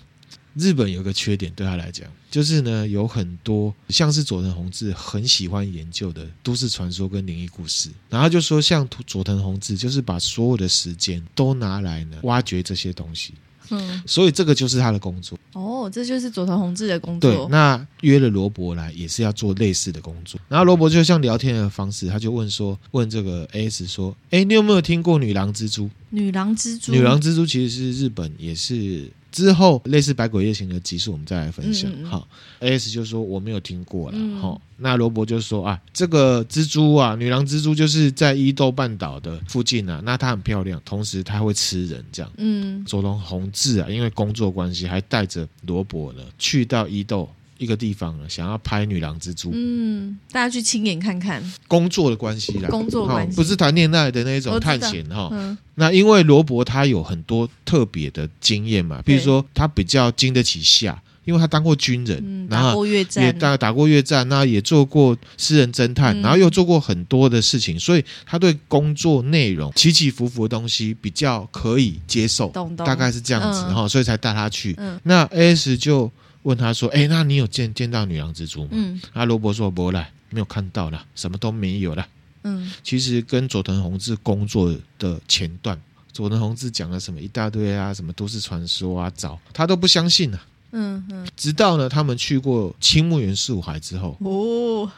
[0.56, 13.34] 日本有个缺点，对他来讲，就是呢，有很多像是佐藤弘志很喜欢研究的都市传说跟灵异故事，然后就说像佐藤弘志，就是把所有的时间都拿来呢挖掘这些东西，
[13.70, 15.38] 嗯，所以这个就是他的工作。
[15.54, 17.32] 哦，这就是佐藤弘志的工作。
[17.32, 25.90] 对，那约了罗伯来也是要做类似的工作，然后罗伯就像聊天的方式，他就问说，问这个 A.S 说，哎，你有没有听过女郎蜘蛛？
[26.10, 29.12] 女郎蜘蛛，女郎蜘蛛其实是日本也是。
[29.32, 31.92] 之后类似《百鬼夜行》的集数，我们再来分享。
[32.04, 32.28] 好
[32.60, 34.18] ，A.S 就说我没有听过了。
[34.40, 42.32] 好、嗯，那罗伯就说啊，这个蜘蛛啊，女郎蜘蛛就是在伊豆半岛的附近啊，那它很漂亮，同时它会吃人，这样。
[42.38, 47.30] 嗯，佐藤弘志啊，因为工作关系，还带着罗伯呢去到伊豆。
[47.60, 51.44] 一个地方了，想要拍女郎蜘蛛，嗯，大家去亲眼看看。
[51.68, 55.30] 工作的关系啦，工作关系，不是谈恋爱的那种探险哈。
[55.34, 72.88] 嗯、那因为罗伯他有很多特别的经验嘛，比如说他比较经得起下，因为他当过军人，嗯、打过越战，也打打过越战，那也做过私人侦探，嗯、然后又做过很多的事情，所以他对工作内容起起伏伏的东西比较可以接受，懂懂。
[72.88, 74.74] 大概是这样子哈，嗯、所以才带他去。
[74.78, 76.10] 嗯、那 A.S 就。
[76.44, 82.08] 问他说：“哎，那你有见见到女郎蜘蛛吗？”嗯，阿罗伯说：“不来，没有看到了，什么都没有了。”
[82.44, 85.80] 嗯，其实跟佐藤弘志工作的前段，
[86.14, 90.46] 佐藤弘志讲了什么一大堆啊，什么都市传说啊，找他都不相信啊。
[90.72, 94.90] 嗯嗯，直到呢，他们去过青木原树海之后，哦，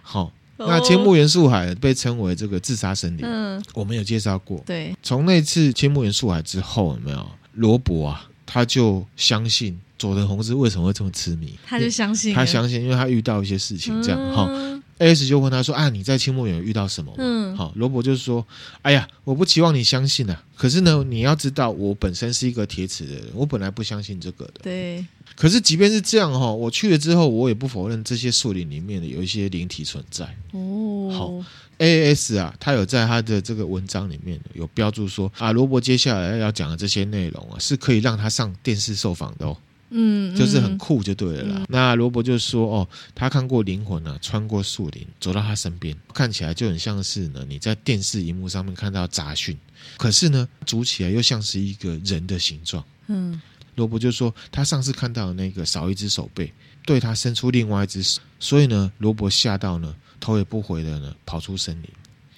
[0.00, 4.62] 好，那青木原树海被称为这个自杀森林，嗯，我们有介绍过。
[4.64, 8.28] 对，从那次青木原树海之后，有没有罗伯啊？
[8.46, 11.58] 他就相信佐藤弘之为什么会这么痴迷？
[11.66, 14.46] 他就相信，他相信，因为他遇到一些事情，这样哈。
[14.48, 14.68] 嗯
[15.00, 18.44] A.S 就问他说：“啊，你在青木园遇到什么？”嗯，好，罗伯就是说
[18.82, 24.54] ：“哎呀，我不期望你相信啊，可是呢，你要知道，我本身是一个铁齿的人，我本来不相信这个的。
[24.64, 25.06] 对，
[25.36, 30.24] 可是即便是这样哈，我去了之后，我也不否认这些树林里面的有一些灵体存在。
[30.50, 31.44] 哦，好
[31.76, 39.56] ，A.S 啊，他有在他的这个文章里面有标注说啊，罗伯接下来要讲的这些内容啊，是可以让他上电视受访的哦。”
[39.90, 41.56] 嗯，就是很酷就对了啦。
[41.60, 49.56] 嗯、那罗伯就说：“哦，他看过灵魂啊，穿过树林走到他身边，看起来就很像是呢你在电视荧幕上面看到杂讯，
[49.96, 53.40] 可是呢组起来又像是一个人的形状。”嗯，
[53.76, 56.52] 罗伯就说他上次看到的那个少一只手背，
[56.84, 61.88] 对他伸出另外一只手，所以呢罗伯吓到呢头也不回的呢跑出森林。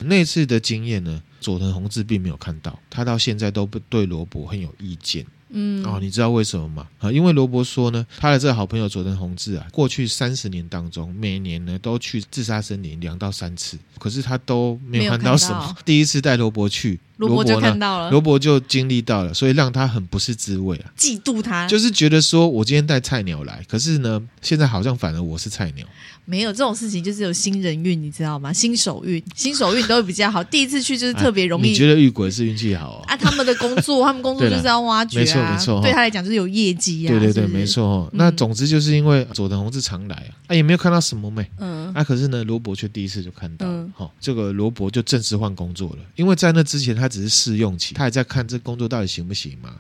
[0.03, 5.27] 那次的经验呢，佐藤弘志并没有看到，他到现在都不对罗伯很有意见。
[5.51, 6.87] 嗯，哦，你知道为什么吗？
[6.99, 15.77] 啊，因为罗伯说呢，他的这个好朋友佐藤弘志啊，过去三十年当中，每年呢都去自杀森林两到三次，可是他都没有看到什么。
[15.85, 16.99] 第一次带罗伯去。
[17.21, 25.87] 罗伯就看到了，罗伯就经历到了，所以让他很不是滋味啊，嫉妒他，就是觉得说我今天带菜鸟来，可是呢，现在好像反而我是菜鸟。
[26.27, 28.53] 没有这种事情，就是有新人运，你知道吗？
[28.53, 30.45] 新手运，新手运都会比较好。
[30.45, 31.71] 第一次去就是特别容易。
[31.71, 33.13] 你觉得遇鬼是运气好啊？
[33.13, 37.11] 啊，他们的工作， 他们工作就是要挖掘啊，没错没错，对他来讲就是有业绩啊。
[37.11, 38.09] 对对对，没错。
[38.13, 47.95] 那总之就是因为佐藤弘之常来啊，啊也没有看到什么妹，嗯，啊可是呢，罗伯却第一次就看到，好，这个罗伯就正式换工作了，因为在那之前他只是试用期。
[47.95, 49.75] 他还在看这工作到底行不行嘛？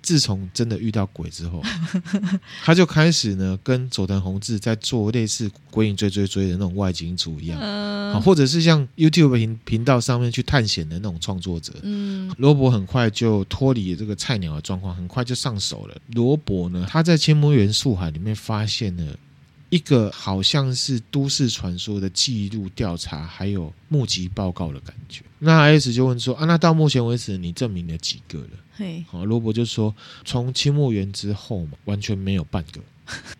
[0.00, 1.62] 自从真的遇到鬼之后，
[2.64, 11.72] 他就开始呢跟佐藤弘志在做类似《鬼影追追追》的那种外景组一样，呃、或者是像 YouTube 频频道上面去探险的那种创作者。
[11.82, 15.96] 嗯，罗伯很快就脱离这个菜鸟的状况，很快就上手了。
[16.14, 19.16] 罗伯呢，他在千魔元素海里面发现了。
[19.70, 25.22] 一个好像是都市传说的记录调查，还有目击报告的感觉。
[25.38, 32.80] 那 S 就问说：“啊，那到目前为止，你证明了几个了？”嘿，好，罗伯就说：“从清末元之后嘛，完全没有半个，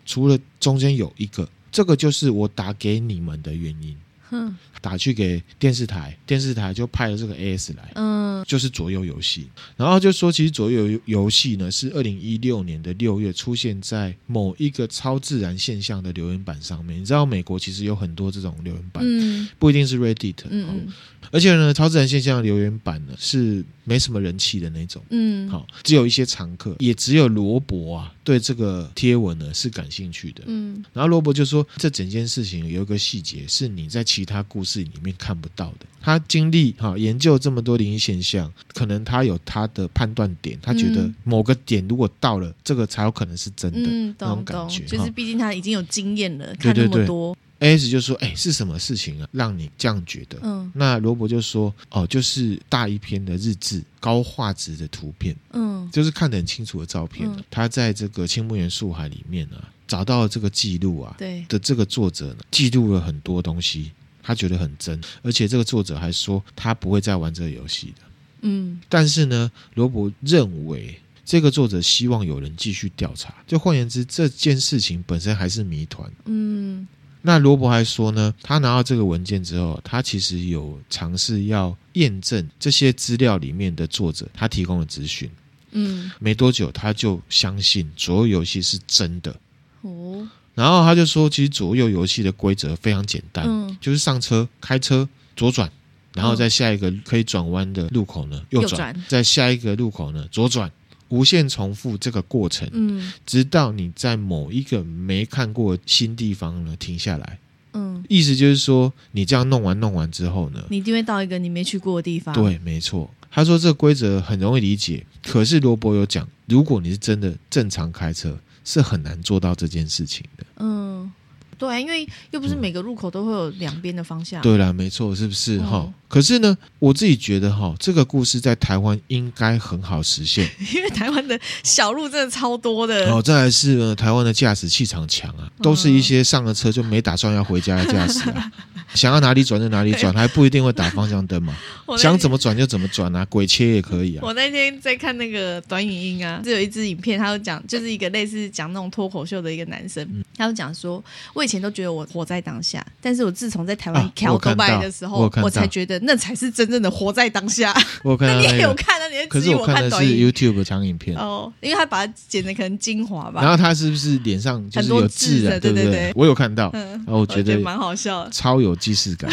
[0.05, 3.95] 除了中间有一个，这个就是我打给你们的原因。”
[4.31, 4.57] 哼。
[4.81, 16.99] 打去给电视台，电视台就派了这个 AS 来，嗯，就是左右游戏，然后就说其实左右游戏呢是二零一六年的六月出现在某一个超自然现象的留言板上面。
[16.99, 20.87] 你知道美国其实有很多这种留言板，嗯，不一定是 Reddit，嗯，
[21.31, 34.81] 而且呢，超自然现象的留言板呢是没什么人气的那种，嗯，好，只有一些常客，也只有罗伯啊对这个贴文呢是感兴趣的，嗯，然后罗伯就说这整件事情有一个细节是你在其他故事。
[34.81, 35.85] 里面看不到的。
[36.01, 43.89] 他经历哈研究这么多灵异现象，可能他有他的判断点，他觉得某个点如果到了，这个才有可能是真的。
[43.89, 47.37] 嗯，那种感觉，就是毕竟他已经有经验了，看那么多。
[47.61, 57.29] AS 就说：“哎、欸，是什么事情啊，让你这样觉得？”嗯，那罗伯就说：“哦，就是大一篇的日志，高画质的图片，嗯，就是看得很清楚的照片。
[57.29, 63.91] 嗯、他在这个青木原树海里面啊，找到了这个记录啊，对的这个作者呢，记录了很多东西。”
[64.23, 68.01] 他觉得很真，而且这个作者还说他不会再玩这个游戏的。
[68.41, 70.95] 嗯，但是呢，罗伯认为
[71.25, 73.33] 这个作者希望有人继续调查。
[73.47, 76.07] 就换言之，这件事情本身还是谜团。
[76.25, 76.87] 嗯，
[77.21, 85.29] 那罗伯还说呢，他拿到这个文件之后，他其实有尝试要验证这些资料里面的作者他提供的资讯。
[85.71, 89.35] 嗯，没多久他就相信左右游戏是真的。
[89.81, 90.27] 哦。
[90.53, 95.71] 然后他就说，其实左右游戏的规则非常简单，嗯、就是上车开车左转，
[96.13, 100.69] 然后在下一个可以转弯的路口呢右转，右转在下一个路口呢左转，
[101.11, 107.37] 无限重复这个过程，嗯，直到你在某一个没看过新地方呢停下来，
[107.73, 112.33] 嗯，意思就是说你这样弄完弄完之后呢，你一定会到一个你没去过的地方。
[112.33, 113.07] 对，没错。
[113.29, 118.37] 他说这个规则很容易理解，可是罗伯有讲，如果你是真的正常开车。
[118.63, 120.45] 是很难做到这件事情的。
[120.57, 121.11] 嗯，
[121.57, 124.39] 对啊，因为又不是每个路口都会有两边的方向。
[124.43, 125.83] 对啦，没错，是不是哈？
[125.87, 130.45] 嗯、可是呢，我自己觉得哈，这个故事在台湾应该很好实现，
[130.75, 133.09] 因为台湾的小路真的超多的。
[133.09, 138.51] 哦，再来是呢，台湾的驾驶气场强啊，都是一些上了车就没打算要回家的驾驶啊。
[138.93, 141.55] 想要哪里转就哪里转，还不一定会打方向灯嘛。
[141.97, 144.19] 想怎么转就怎么转啊，鬼切也可以啊。
[144.21, 151.01] 我那天在看那个短影音啊，就有一支影片，他就讲，就是一个类似讲那种脱口秀的一个男生，嗯、他就讲说，
[151.33, 157.73] 我以前都觉得我活在当下，但是我自从在台湾跳国外的时候，我，我才觉得那才是真正的活在当下。
[158.03, 159.07] 我看到、 那、你也有看啊？
[159.07, 159.89] 你在质疑我看的？
[159.89, 163.41] 是 YouTube 长影片哦，因为他把它剪的可能精华吧。
[163.41, 165.59] 然后他是不是脸上就是有痣的？
[165.59, 169.31] 对对对，我有看到，嗯、然后我觉得蛮好笑，超有既视感。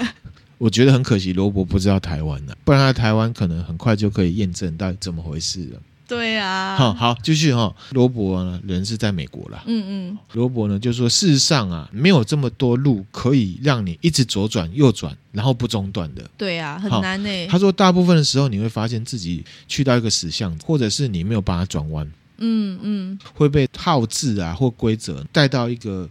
[0.58, 5.80] 我觉得很可惜，罗伯不知道台湾的，不然他台湾可能很快就可以验证到底怎么回事了。
[6.10, 7.72] 对啊，好好继续哈。
[7.92, 9.62] 罗伯呢，人是在美国啦。
[9.66, 10.18] 嗯嗯。
[10.32, 16.28] 罗伯呢，就说事实上啊，没有这么多路可以让你一直左转右转，然后不中断的。
[16.36, 17.46] 对啊，很难呢。
[17.46, 22.04] 他说，大部分的时候你会发现自己去到一个死巷，或者是你没有办法转弯。
[22.38, 23.18] 嗯嗯。
[23.32, 26.08] 会被套制啊或规则带到一个。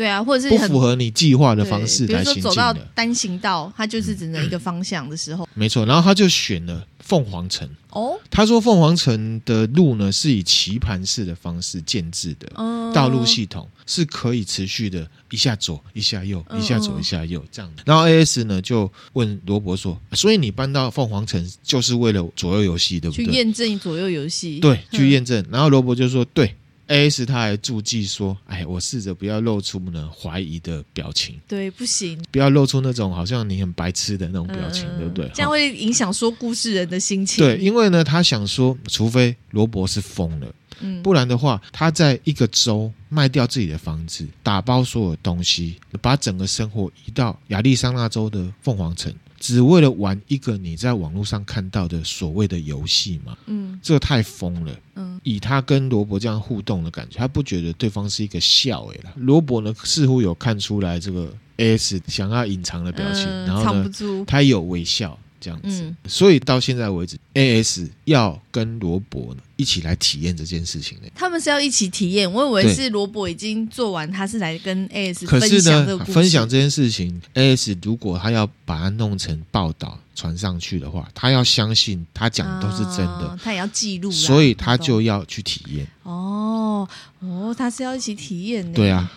[0.00, 2.34] 对啊，或者是不符合你计划的方式来行进。
[2.36, 5.46] 比如说走到单行道，它就是只能一个方向的时候。
[5.52, 7.68] 没错，然后他就选了凤凰城。
[7.90, 12.50] 哦，他说凤凰城的路呢是以棋盘式的方式建制的，
[12.94, 17.82] 道路系统是可以持续的一下左一下右，一下左一下右这样的。
[17.84, 24.60] 然后 AS 呢就问罗伯说：“所以你搬到凤凰城就是为了左右游戏，对不对？”去验证左右游戏。
[24.60, 25.44] 对，去验证。
[25.50, 26.54] 然后罗伯就说：“对。”
[26.90, 27.24] A.S.
[27.24, 35.30] 他还注记说：“哎，我试着不要露出呢怀疑的表情，对，不行，不要露出那种好像你很白痴的那种表情，嗯、对不对？
[35.32, 37.44] 这样会影响说故事人的心情。
[37.44, 53.36] 对，因为呢，他想说，除非罗伯是疯了，嗯，不然的话，他在一个州卖掉自己的房子，打包所有东西，把整个生活移到亚利桑那州的凤凰城。”只为了玩一个你在网络上看到的所谓的游戏嘛？
[53.46, 54.72] 嗯，这个太疯了。
[54.94, 59.10] 嗯，以他跟罗伯这样互动的感觉，他不觉得对方是一个笑诶啦。
[59.16, 63.90] 罗伯呢，似乎有看出来这个 AS 想要隐藏的表情，嗯、然后呢，
[64.26, 65.18] 他有微笑。
[65.42, 71.08] 这样子，嗯、所以到现在为止，AS 要跟罗伯呢一起来体验这件事情呢。
[71.14, 76.12] 他们是要一起体验，我以为是罗伯已经做完，他是来跟 AS 分享这个故事。
[76.12, 85.86] 可是呢，分享这件事情，AS 如果他要把它弄成报道传上去的话，他要相信他讲的都是真的，哦、他也要记录，所以他就要去体验。
[86.04, 88.72] 哦哦，他是要一起体验的。
[88.72, 89.12] 对啊，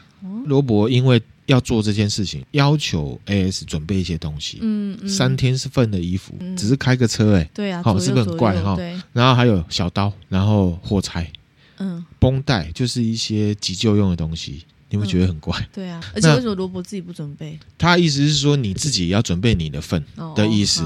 [0.45, 1.21] 罗伯因为。
[1.45, 4.59] 要做这件事情，要求 AS 准备一些东西。
[4.61, 7.49] 嗯，嗯三天是份的衣服，嗯、只是开个车哎、欸。
[7.53, 8.75] 对啊，好、哦，是不是很怪哈？
[8.75, 8.95] 对。
[9.11, 11.31] 然后还有小刀，然后火柴，
[11.77, 14.65] 嗯，绷带，就是一些急救用的东西。
[14.89, 15.67] 你会觉得很怪、嗯？
[15.73, 17.57] 对啊，而且为什么罗伯自己不准备？
[17.79, 20.83] 他意思是说你自己要准备你的份的意思，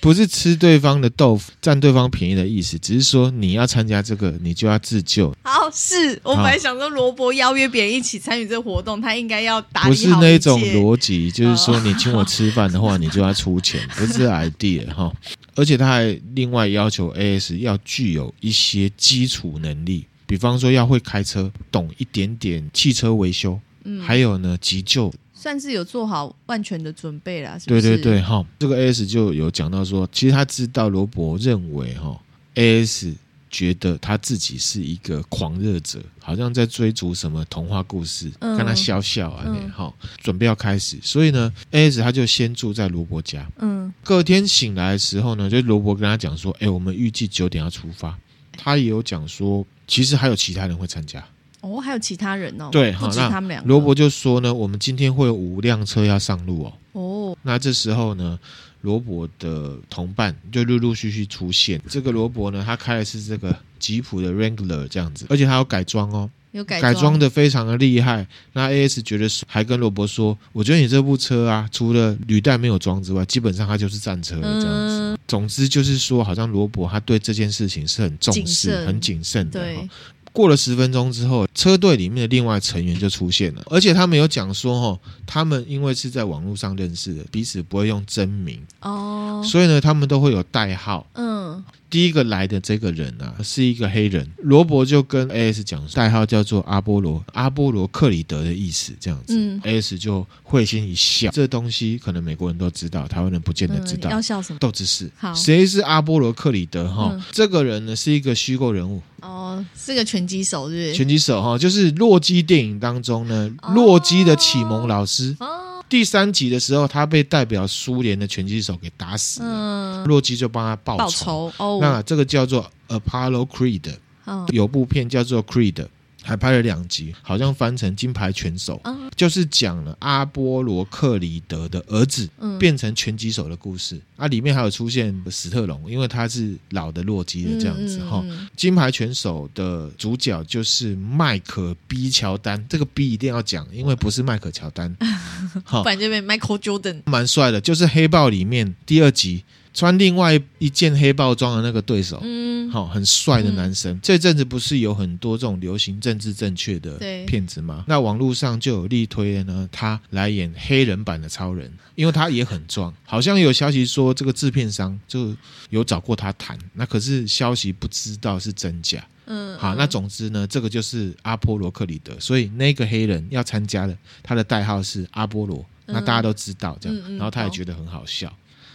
[0.00, 5.34] 不是吃对方的豆腐占对方便宜的意思，只是说你要参加这个，你就要自救。
[5.42, 15.12] 好，是我本来想说罗伯邀约别人一起参与这个活动，他应该要打不是那种逻辑，就是说你请我吃饭的话，你就要出钱，不是 idea 哈。
[15.54, 20.06] 而且他还另外要求 AS 要具有一些基础能力。
[20.26, 27.58] 比方说要会开车，懂一点点汽车维修，嗯，还有呢急救，算是有做好万全的准备啦。
[27.58, 27.80] 是不是？
[27.80, 32.20] 对对对，哈，这个 AS 就有讲到说，其实他知道罗伯认为哈
[32.54, 33.14] ，AS
[33.48, 48.16] 觉得他自己是一个狂热者，好像在追逐什么童话故事，看、嗯、他笑笑啊，那好，准备要开始，所以呢，AS 他就先住在罗伯家，嗯，隔天醒来的时候呢，就罗伯跟他讲说，哎，我们预计九点要出发，
[48.56, 49.66] 他也有讲说。
[49.90, 51.20] 其实还有其他人会参加
[51.60, 52.68] 哦，还有其他人哦。
[52.72, 53.68] 对，好，那他们两个。
[53.68, 56.72] 罗伯就说呢，我们今天会有五辆车要上路哦。
[56.92, 58.38] 哦，那这时候呢，
[58.80, 61.80] 罗伯的同伴就陆陆续续出现。
[61.88, 68.26] 这个罗伯呢，他开的是这个吉普的 Wrangler 这样子，而且他有改装哦，有改改装的非常的厉害。
[68.54, 74.94] 那 AS 觉得还跟罗伯说，我觉得你这部车啊，除了履带没有装之外，基本上它就是战车了这样子。
[74.94, 79.60] 嗯总之就是说，好像罗伯他对这件事情是很重视、谨很谨慎的。
[79.60, 79.88] 对，
[80.32, 91.06] 过了十分钟之后，车队里面的另外成员就出现了，而且他们有讲说，哦，他们因为是在网络上认识的，彼此不会用真名哦，所以呢，他们都会有代号。
[91.14, 91.64] 嗯。
[91.90, 94.26] 第一个来的这个人啊，是一个黑人。
[94.38, 99.34] 罗伯就跟 AS 讲，代号叫做阿波罗，阿波罗克里德的意思，这样子。
[99.36, 101.30] 嗯，AS 就会心一笑。
[101.32, 104.08] 这东西可能美国人都知道，台湾人不见得知道。
[104.08, 104.58] 嗯、要笑什么？
[104.60, 105.10] 斗知识。
[105.16, 106.88] 好，谁是阿波罗克里德？
[106.88, 109.02] 哈、嗯，这个人呢是一个虚构人物。
[109.20, 110.94] 哦，是个拳击手，是不是？
[110.94, 115.36] 拳击手哈，就是洛基电影当中呢，洛基的启蒙老师。
[115.40, 121.02] 哦第三集的时候，他被代表苏联的拳击手给打死了，嗯、洛基就帮他报仇。
[121.04, 125.84] 报仇哦、那这个叫做 Apollo Creed，、哦、有部片叫做 Creed，
[126.22, 128.80] 还拍了两集，好像翻成《金牌拳手》，
[129.16, 132.28] 就是讲了阿波罗克里德的儿子
[132.58, 134.00] 变成拳击手的故事。
[134.16, 138.22] 啊，里面还有出现史特龙，因为他是老的洛基的这样子哈。
[138.54, 144.94] 《金牌拳手》的主角就是迈克 B 乔丹，这个 B 一定要讲，因为不是迈克乔丹，
[145.64, 149.44] 不然就被 Michael Jordan，蛮帅的，就是黑豹里面第二集。
[149.72, 153.94] 穿另外一件黑豹装的那个对手，嗯，好，很帅的男生。
[153.94, 157.84] 嗯、这阵子不是有很多这种流行政治正确的片子吗？
[157.86, 162.92] 那网络上就有力推呢，他来演黑人版的超人，因为他也很壮。
[163.04, 165.34] 好像有消息说这个制片商就
[165.70, 169.06] 有找过他谈，那可是消息不知道是真假。
[169.26, 178.32] 嗯，好，那总之呢，这个就是阿波罗克里德，所以那个黑人要参加的，他的代号是阿波罗，那大家都知道这样，然后他也觉得很好笑。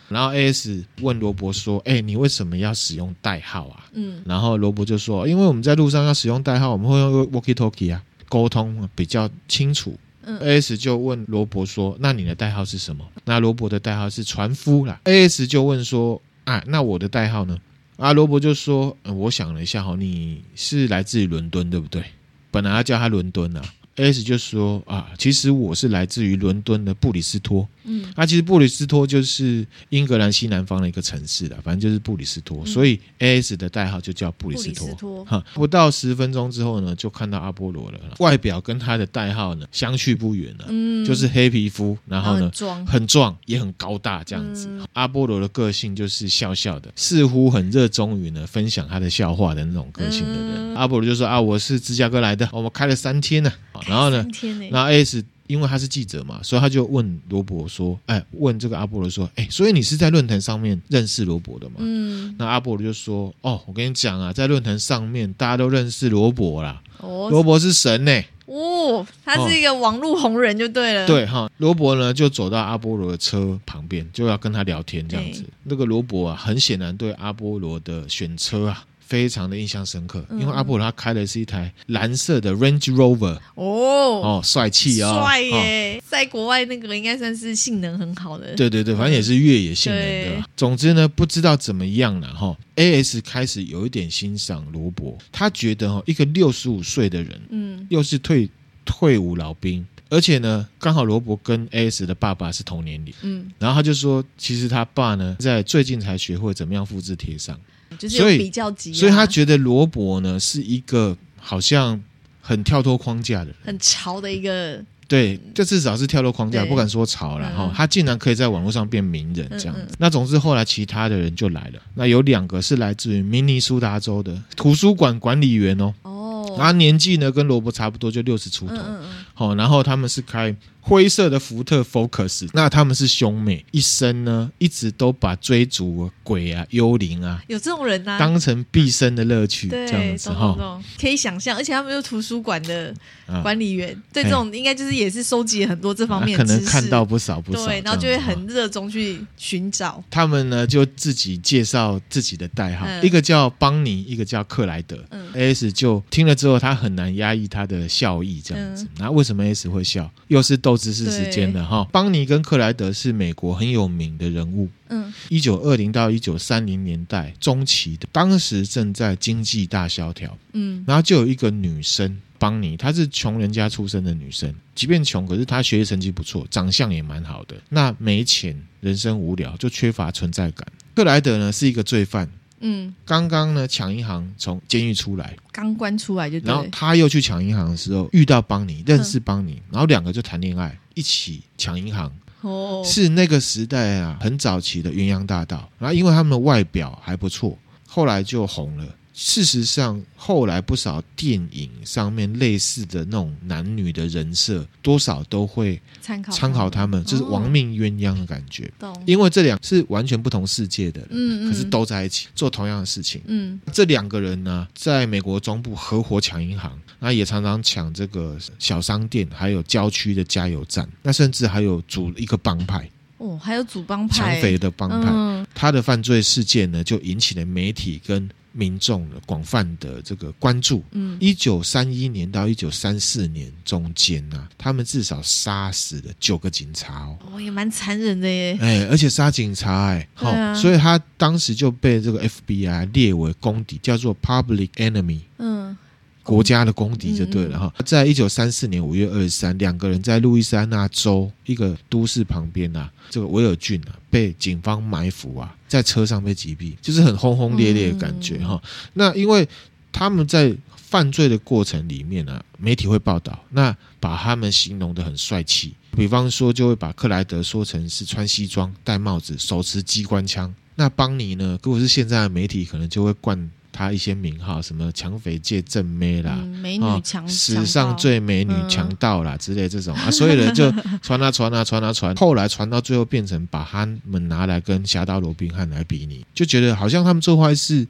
[0.09, 9.97] 然后 AS 问罗伯说：“哎，你为什么要使用代号啊？”嗯，然后罗伯就说：“因为我们在路上要使用代号，我们会用 walkie-talkie 啊，沟通比较清楚。”
[10.27, 14.99] 嗯，AS 就问罗伯说：“那你的代号是什么？”那罗伯的代号是船夫啦。
[15.05, 17.57] AS 就问说：“啊，那我的代号呢？”
[17.97, 22.03] 啊，罗伯就说：“嗯，我想了一下哈，你是来自于伦敦对不对？
[22.51, 23.61] 本来要叫他伦敦啊。”
[23.97, 27.65] S 就说啊，其实我是来自于伦敦的布里斯托。
[27.85, 35.23] 嗯，那、啊、其实布里斯托就是英格兰西南方的一个城市了，反正就是布里斯托，嗯、所以 AS 的代号就叫布里斯托。
[35.25, 40.65] 哈，不到十分钟之后呢，就看到阿波罗了，外表跟他的代号呢相去不远了。
[40.69, 44.67] 嗯，就是黑皮肤，然后呢很壮，很壮，也很高大这样子。
[44.69, 50.73] 嗯、阿波罗的个性就是笑笑的，似乎很热衷于呢分享他的笑话的那种个性的人。
[50.73, 53.51] 嗯、阿波罗就说啊，我是芝加哥来的，我们开了三天呢。
[53.87, 54.25] 然后呢，
[54.71, 71.03] 然后 AS 因为他是记者嘛，所以他就问罗伯说：“哎，问这个阿波罗说，哎，所以你是在论坛上面认识罗伯的嘛？”嗯，那阿波罗就说：“哦，我跟你讲啊，在论坛上面大家都认识罗伯啦，哦，罗伯是神呢，哦，他是一个网络红人就对了。
[71.03, 75.43] 哦”对哈，罗伯呢就走到阿波罗的车旁边，就要跟他聊天这样子。
[75.63, 78.85] 那个罗伯啊，很显然对阿波罗的选车啊。
[79.05, 83.95] 非常的印象深刻，因为阿波罗他开的是一台蓝色的 Range Rover 哦。
[84.15, 86.01] 哦，帅气啊，帅耶！
[86.09, 90.43] 在国外那个应该算是性能很好的，对对对，反正也是越野性能的。
[90.55, 92.55] 总之呢，不知道怎么样了哈。
[92.75, 98.49] AS 开始有一点欣赏罗伯，他觉得哈，一个六十五岁的人，嗯，又是退
[98.85, 107.59] 退伍老兵，而且呢，刚好罗伯跟 AS 的爸爸是同年龄，嗯，然后他就说，其实他爸呢，在最近才学会怎么样复制贴上。
[107.95, 112.01] 就是有比较级、啊，所以他觉得罗伯呢是一个好像
[112.41, 114.83] 很跳脱框架的人，很潮的一个。
[115.07, 117.65] 对，这至少是跳脱框架，不敢说潮了哈。
[117.65, 119.81] 嗯、他竟然可以在网络上变名人这样子。
[119.81, 125.93] 嗯嗯、那总之后来其他的人就来了，那有两个是来自于明尼苏达州的图书馆管理员哦。
[126.01, 128.73] 哦，他年纪呢跟罗伯差不多，就六十出头。
[128.77, 130.55] 嗯嗯好，然后他们是开
[130.87, 142.93] 灰色的福特 Focus，那他们是兄妹，一生呢一直都把追逐鬼啊、幽灵啊，有这种人呐、啊，当成毕生的乐趣，对这样子哈，可以想象，而且他们又图书馆的
[143.41, 150.03] 管理员，啊、对这种应该就是也是收集很多这方面可能看到不少不少，对，然后就会很热衷去寻找。
[150.11, 155.03] 他们呢就自己介绍自己的代号，嗯、一个叫邦尼，一个叫克莱德。
[155.09, 160.11] 嗯，AS 就听了之后，他很难压抑他的笑意，这样子，那为什么 AS 会笑？
[160.27, 164.67] 又是斗知识时间的哈，邦尼跟克莱德是美国很有名的人物。
[164.89, 170.37] 嗯，一九二零到一九三零年代中期的，当时正在经济大萧条。
[170.53, 177.55] 嗯，然后就有一个女生邦尼，她是穷人家出身的女生，即便穷，可是她学习成绩不错，长相也蛮好的。
[177.69, 180.67] 那没钱，人生无聊，就缺乏存在感。
[180.93, 182.29] 克莱德呢是一个罪犯。
[182.67, 192.11] 嗯，刚刚呢抢银行从监狱出来，刚关出来就，然后他又去抢银行的时候遇到邦尼，认识邦尼，嗯、然后两个就谈恋爱，一起抢银行。
[192.41, 195.69] 哦，是那个时代啊，很早期的鸳鸯大道。
[195.77, 197.55] 然后因为他们的外表还不错，
[197.87, 198.85] 后来就红了。
[199.17, 208.69] 事实上，后来不少电影上面类似的那种男女的人设，多少都会参考参考他们，就是亡命鸳鸯的感觉。
[208.81, 213.21] 哦、因为这两是完全不同世界的人，嗯嗯，可是都在一起做同样的事情。
[213.25, 222.89] 嗯，这两个人呢，在美国中部合伙抢银行，那也常常抢这个小商店，还有郊区的加油站，那甚至还有组一个帮派。
[223.19, 225.09] 哦，还有组帮派，抢匪的帮派。
[225.09, 228.29] 嗯、他的犯罪事件呢，就引起了媒体跟。
[228.57, 240.53] 民众的广泛的这个关注，嗯，一九三一年到一九三四年中间呢、啊，他们至少杀死了九个警察哦，哦，也蛮残忍的耶，哎，而且杀警察哎，好、啊。
[240.53, 245.77] 哦，所以他当时就被这个 FBI 列为公敌，叫做 Public Enemy，嗯，
[246.25, 247.73] 国家的公敌就对了哈。
[247.85, 258.59] 在一九三四年五月二十三，两个人在路易斯安那州一个都市旁边啊，这个维尔郡啊，被警方埋伏啊，在车上被击毙，就是很轰轰烈烈的感觉哈。
[258.93, 259.47] 那因为
[259.91, 270.53] 他们在犯罪的过程里面呢、啊，媒体会报道，那把他们形容的很帅气，比方说就会把克莱德说成是穿西装、戴帽子、手持机关枪。
[270.77, 271.57] 那邦尼呢？
[271.63, 280.71] 如果是现在的媒体，可能就会冠他一些名号，什么抢匪界正妹啦，嗯、美女强、哦，史上最美女强盗啦、嗯、之类这种啊，所以呢就
[281.01, 287.85] 传啊传啊传啊传，后来传到最后变成把他们拿来跟侠盗罗宾汉来比拟，就觉得好像他们做坏事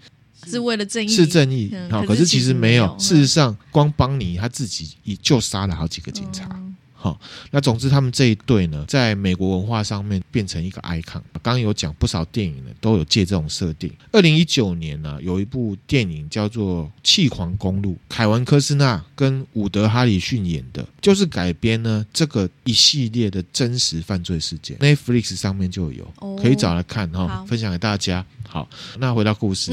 [0.47, 6.49] 是为了正义，是正义好、嗯，可是其实没有，事实上光邦尼他自己也就杀了好几个警察。
[6.51, 6.64] 嗯
[7.05, 7.19] 好，
[7.51, 11.21] 那总之他们这一对呢，在美国文化上面变成一个 icon。
[11.33, 13.93] 刚刚有讲不少电影呢，都有借这种设定。
[14.11, 24.75] 二零一九年呢，有一部电影叫做《气狂公路》，凯文科斯纳跟伍德哈里逊演的，就是改编呢这个一系列的真实犯罪事件。
[24.79, 28.25] Netflix 上面就有，可以找来看哈，分享给大家。
[28.49, 29.71] 好，那回到故事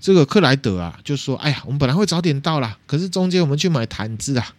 [0.00, 4.54] 这个克莱德啊，就说：“哎呀，我们本来会早点到啦，可是中间我们去买毯子啊，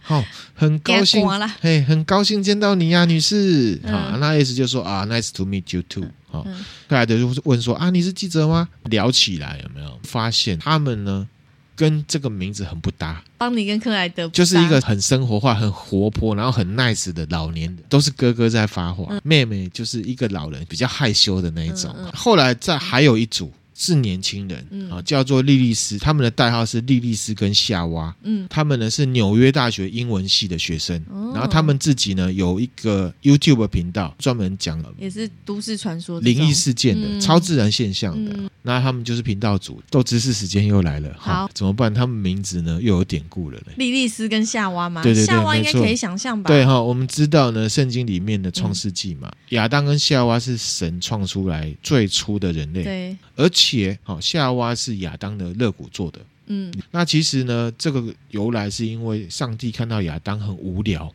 [0.00, 0.24] 好、 哦，
[0.54, 1.22] 很高兴，
[1.60, 3.78] 嘿，很高兴见到你呀、啊，女士。
[3.82, 6.06] 嗯、啊，那意思就是说啊，nice to meet you too。
[6.30, 6.54] 好、嗯，
[6.88, 8.68] 克莱德就问说：啊，你是记者吗？
[8.84, 11.28] 聊起来有没有发现他们呢，
[11.76, 13.22] 跟这个名字很不搭？
[13.36, 21.94] 邦尼跟克莱德就是一个很生活化、很活泼，然后很 nice 的老年人，都是哥哥在发话、嗯，妹妹就是一个老人，比较害羞的那一种。
[21.98, 28.14] 嗯嗯、后来再还有一组。”是年轻人啊，叫做莉莉丝，他们的代号是莉莉丝跟夏娃。
[28.24, 31.02] 嗯，他们呢是纽约大学英文系的学生，
[31.32, 38.38] 然后他们自己呢有一个 YouTube 频道，专门讲也是都市传说、灵异事件的、超自然现象的。
[38.60, 39.82] 那他们就是频道组。
[39.88, 41.92] 斗知识时间又来了，好，怎么办？
[41.92, 43.72] 他们名字呢又有典故了呢？
[43.78, 45.02] 莉莉丝跟夏娃吗？
[45.02, 46.48] 对对对，夏娃应该可以想象吧？
[46.48, 53.69] 对哈，我们知道呢，圣经里面的创世纪嘛，亚当跟夏娃是神创出来最初的人类，对，而且。
[53.70, 56.18] 且好，夏娃是亚当的肋骨做的。
[56.52, 61.08] 嗯，那其实呢，这个由来是因为上帝看到亚当很无聊，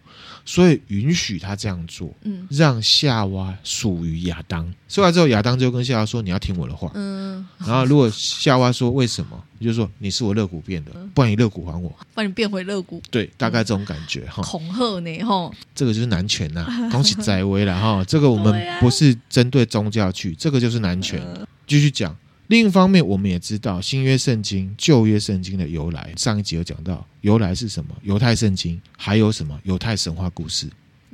[0.45, 2.09] 所以允许他这样做。
[2.21, 4.73] 嗯，让夏娃属于亚当。
[4.87, 14.41] 说完之后，亚当就跟夏娃说：“你要听我的话。”嗯，然后如果夏娃说：“为什么？”你就说：“你是我肋骨变的，不然你肋骨还我，把你变回肋骨。”对，大概这种感觉哈。
[14.41, 15.19] 恐吓呢？
[15.25, 18.01] 哈，这个就是男权呐， 恭喜在威了哈。
[18.05, 21.21] 这个我们不是针对宗教去，这个就是男权。
[21.67, 22.15] 继续讲。
[22.47, 26.13] 另一方面，我们也知道新约圣经、旧约圣经的由来。
[26.15, 27.95] 上一集有讲到，由来是什么？
[28.03, 29.59] 犹太圣经，还有什么？
[29.63, 30.67] 犹太神话故事。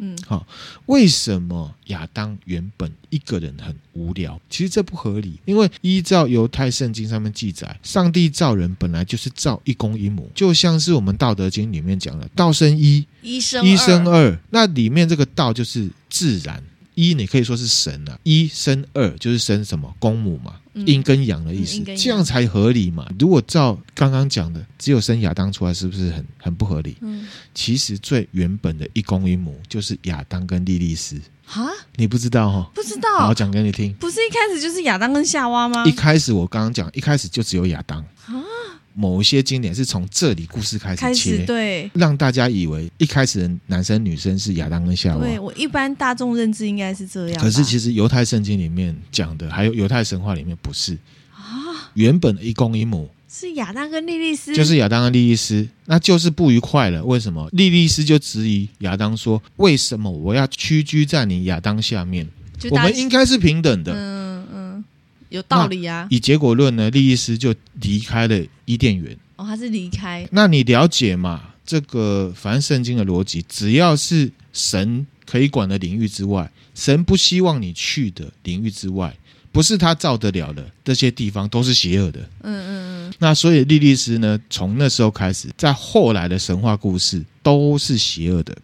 [0.04, 0.48] 嗯，好，
[0.88, 4.40] 为什么亚当原本一个人很无聊？
[4.50, 16.64] 其实这不合理，因为依照犹太圣经上面记载，上帝造人本来就是造一公一母，就像是我们道德经里面讲的“道生一，一生二”，一生二，那里面这个道就是自然。
[16.96, 23.08] 一，你可以说是神啊，一生二就是生什么公母嘛，阴跟阳的意思，这样才合理嘛。
[23.20, 26.98] 如果照刚刚讲的，只有生亚当出来，是不是很很不合理？
[27.02, 32.72] 嗯，其实最原本的一公一母就是亚当跟莉莉丝啊，你不知道哈？
[32.74, 33.94] 不知道，好，讲给你听。
[33.94, 35.86] 不是一开始就是亚当跟夏娃吗？
[35.86, 38.44] 一开始我刚刚讲，一开始就只有亚当啊。
[39.02, 45.24] 某一些经典是从这里故事开始切，开始对，让大家以为一开始的男生女生是亚当跟夏娃。
[45.24, 50.93] 对，我一般大众认知应该是这样，可是其实犹太圣经里面讲的，还有犹太神话里面不是
[51.34, 57.04] 啊，原本的一公一母是亚当跟莉莉丝，就是亚当跟莉莉丝，那就是不愉快了。
[57.04, 57.49] 为什么？
[57.54, 62.28] 莉莉丝就质疑亚当说：“为什么我要屈居在你亚当下面？
[62.70, 64.22] 我们应该是平等的。”嗯。
[65.32, 66.08] 有道理啊！
[66.12, 69.18] 以结果论呢，莉莉丝就离开了伊甸园。
[69.38, 70.28] 哦，他是离开。
[70.32, 71.42] 那你了解嘛？
[71.66, 79.16] 这个反正圣经的逻辑，只要是神可以管的领域之外，神不希望你去的领域之外，
[79.54, 82.20] 不是他造得了的这些地方，都是邪恶的。
[82.42, 83.14] 嗯嗯嗯。
[83.20, 88.58] 那所以莉莉丝呢，从那时候开始，在后来的神话故事都是邪恶的。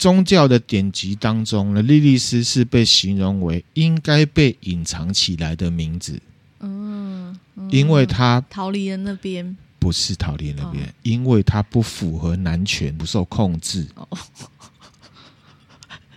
[0.00, 6.18] 宗教的典籍当中呢，莉莉丝是被形容为应该被隐藏起来的名字。
[6.60, 13.86] 嗯，嗯，因为他逃离了那边，不是逃离那边，哦，因为他不符合男权，不受控制。
[13.94, 14.08] 哦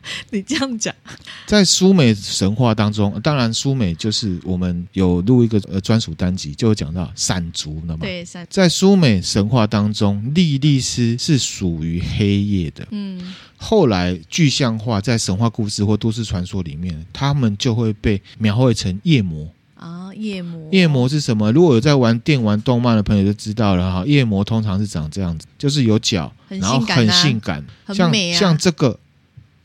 [0.31, 0.93] 你这样讲，
[1.45, 12.87] 在苏美神话当中，当然苏美就是我们有录一个呃专属单集，就有讲到闪族，那么对，在苏美神话当中，莉莉丝是属于黑夜的。
[12.91, 19.49] 嗯，后来具象化在神话故事或都市传说里面，他们就会被描绘成夜魔。
[19.75, 21.51] 啊，夜魔，夜魔是什么？
[21.51, 24.05] 如果有在玩电玩动漫的朋友就知道了哈。
[24.05, 27.61] 夜魔通常是长这样子，就是有角，然后很性感，
[27.93, 28.97] 像像这个，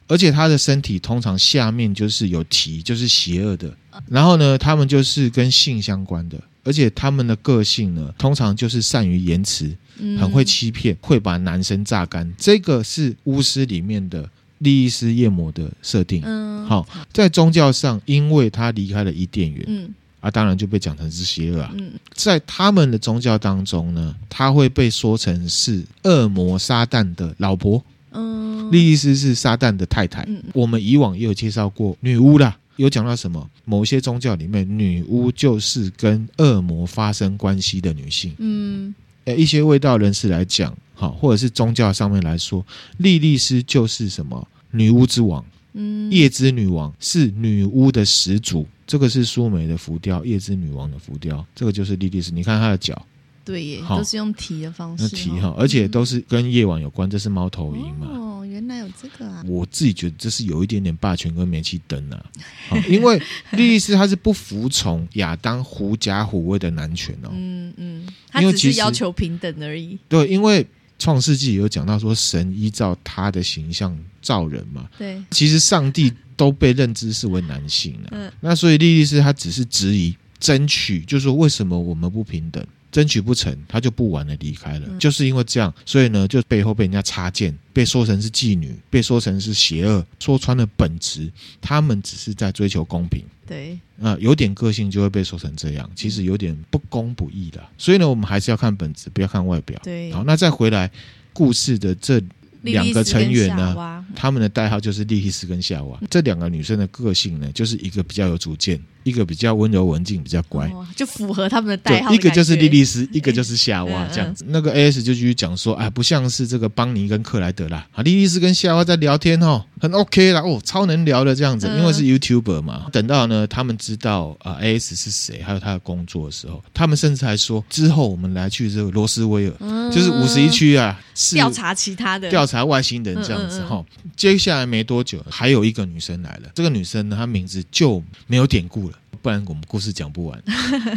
[0.09, 3.73] 而且他的身体通常下面就是有蹄，就是邪恶的。
[4.09, 9.71] 然后呢，他们就是跟性相关的，而且他们的个性呢，通常就是善于言辞，
[10.19, 12.29] 很会欺骗，会把男生榨干。
[12.37, 14.29] 这个是巫师里面的。
[14.59, 27.81] 利益斯夜魔的设定，嗯，好，在宗教上，因为他离开了伊甸园，嗯，啊，当然就被讲成是邪恶啊，嗯，在他们的宗教当中呢，他会被说成是恶魔撒旦的老婆，
[28.19, 33.49] 嗯，莉莉丝是撒旦的太太，嗯，我们以往也有介绍过女巫啦，有讲到什么？
[33.65, 38.95] 某些宗教里面，女巫就是跟恶魔发生关系的女性，嗯，
[39.25, 40.77] 呃，一些味道人士来讲。
[41.01, 42.67] 好，或者是宗教上面来说，
[42.97, 44.49] 莉莉丝就是什么？
[44.73, 45.45] 女巫之王，
[45.75, 52.33] 嗯，夜之女王是女巫的始祖，这个是苏梅的浮雕，夜之女王的浮雕，这个就是莉莉丝。
[52.33, 53.01] 你看她的脚，
[53.49, 58.07] 对耶，都是用提的方式，那提哈，而且都是跟夜晚有关，这是猫头鹰嘛。
[58.09, 59.43] 哦，原来有这个啊！
[59.47, 62.25] 我自己觉得这是有一点点霸权跟煤气灯啊，
[62.89, 63.21] 因为
[63.53, 69.99] 莉莉丝她是不服从亚当狐假虎威的男权哦，嗯嗯，她只是要求平等而已。
[70.09, 70.67] 对，因为。
[71.01, 74.89] 创世纪有讲到说，神依照他的形象造人嘛？
[74.99, 78.09] 对，其实上帝都被认知是为男性啊。
[78.11, 82.67] 嗯，那所以莉莉丝她只是质疑、争取，就是说为什么我们不平等？
[82.91, 84.87] 争取不成，他就不玩了，离开了。
[84.89, 90.05] 嗯、就是因为这样，所以呢，就背后被人家插剑，被说成是妓女，被说成是邪恶。
[90.19, 91.31] 说穿了本质，
[91.61, 93.23] 他们只是在追求公平。
[93.47, 97.63] 对，啊、呃，有点个性就会被说成这样，其实有点不公不义的。
[97.77, 99.81] 所以呢，我们还是要看本质，不要看外表。
[99.83, 100.91] 对，好，那再回来
[101.33, 102.23] 故事的这。
[102.63, 105.99] 两个成员呢，他们的代号就是莉莉丝跟夏娃。
[106.11, 112.17] 这两个女生的个性呢，就是一个比较有主见，一个比较温柔文静，比较乖，就符合他们的代号的。
[112.17, 114.45] 一个就是莉莉丝，一个就是夏娃，这样子。
[114.49, 117.87] 那个 A S 就继续讲说，哎，不像是这个邦尼跟克莱德啦。
[117.93, 122.87] 啊，莉莉丝跟夏娃在聊天哦，很 OK 啦，哦，超能聊的这样子，因为是 YouTuber 嘛。
[122.93, 131.01] 等到呢，他们知道啊 A S 是谁，还有他的工作的时候，他们甚至还说，之后我们来去这个罗斯威尔，就是五十一区啊，
[131.33, 132.49] 调查其他的调。
[132.49, 133.85] 查外星人这样子哈，
[134.17, 136.51] 接下来没多久，还有一个女生来了。
[136.55, 140.43] 这个女生呢，她名字就没有典故了，不然我们故事讲不完。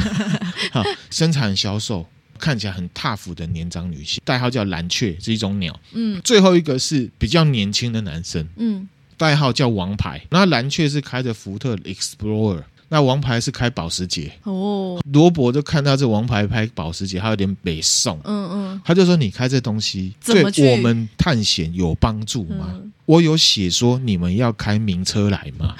[0.72, 2.08] 好，身材很消瘦，
[2.38, 5.80] 看起来很 tough 的年长女性，代号叫蓝雀，是一种鸟。
[5.94, 8.88] 嗯，最后一个是比较年轻的男生，嗯，
[9.18, 10.22] 代号叫王牌。
[10.30, 12.64] 那蓝雀是开着福特 Explorer。
[12.94, 22.68] 那王牌是开保时捷哦，罗伯就看到这王牌开保时捷，他有点北宋，嗯嗯，他就说：“你开这东西对我们探险有帮助吗？
[22.74, 25.74] 嗯、我有写说你们要开名车来吗？”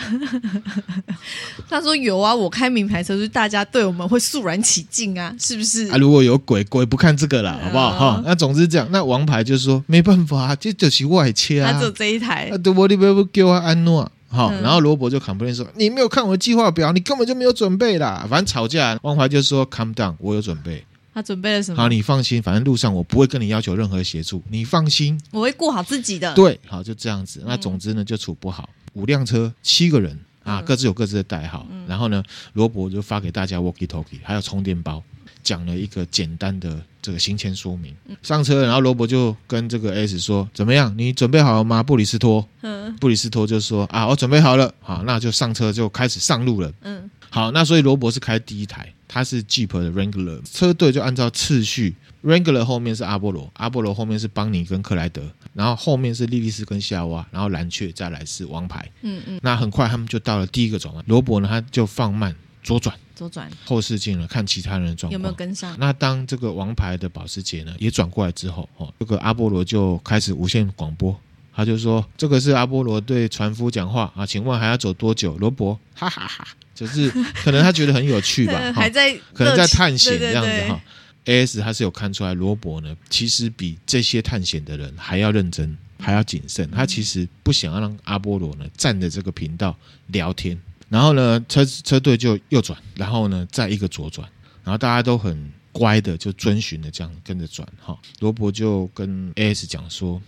[1.70, 7.92] 他说：“有啊，我开名牌车，就是大家对我们会肃然起敬啊，是不是？”啊，如果有鬼鬼不看这个啦，好不好？
[7.92, 14.10] 哈、嗯，那总之这样，那王牌就是说没办法，这就是外切啊，他走这一台，啊，对，我你不不给我安诺。
[14.32, 21.78] 好，然后罗伯就 complain 说：“你没有看我的计划表，你根本就没有准备啦。”反正吵架，王怀就说：“Calm down，我有准备。”他准备了什么？
[21.78, 26.34] 好，你放心，反正路上我不会跟你要求任何协助，你放心，我会顾好自己的。
[26.34, 27.44] 对，好，就这样子。
[27.46, 28.70] 那总之呢，就处不好。
[28.94, 31.68] 五辆车，七个人啊，各自有各自的代号。
[31.86, 32.24] 然后呢，
[32.54, 35.04] 罗伯就发给大家 walkie talkie，还有充电宝。
[35.44, 40.94] 讲了一个简单的这个行前说明，上车，然后罗伯就跟这个 S 说：“怎么样？
[40.98, 46.72] 你准备好了吗？”布里斯托，嗯，布里斯托就说：“啊，我准备好了。”好，那就上车，就开始上路了。
[46.82, 55.24] 嗯，好，那所以罗伯是开第一台，他是 Jeep 的 Wrangler，车队就按照次序，Wrangler 后面是阿波罗，阿波罗后面是邦尼跟克莱德，
[55.54, 58.90] 然后后面是莉莉丝跟夏娃，然后蓝雀再来是王牌。
[59.02, 62.96] 嗯嗯，那很快他们就到了第一个转弯，罗伯呢他就放慢左转。
[63.16, 65.76] 左转后视镜了，看其他人的状况有没有跟上。
[65.80, 71.18] 那当这个王牌的保时捷呢也转过来之后，哦，这个阿波罗就开始无线广播，
[71.54, 77.10] 他就说：“这个是阿波罗对船夫讲话啊，请问还要走多久？”罗伯哈哈哈，就是
[77.44, 80.82] 可能他觉得很有趣吧， 还在可能在探险这样子哈。
[81.26, 86.70] AS 他是有看出来，罗伯呢其实比这些探险的人还要认真，还要谨慎。
[86.72, 90.60] 他其实不想要让阿波罗呢站着这个频道聊天。
[90.92, 94.28] 然后呢，车车队就右转，然后呢，再一个左转，
[94.62, 97.66] 然后大家都很乖的，就遵循的这样跟着转。
[97.80, 100.22] 哈，罗伯就跟 AS 讲说：“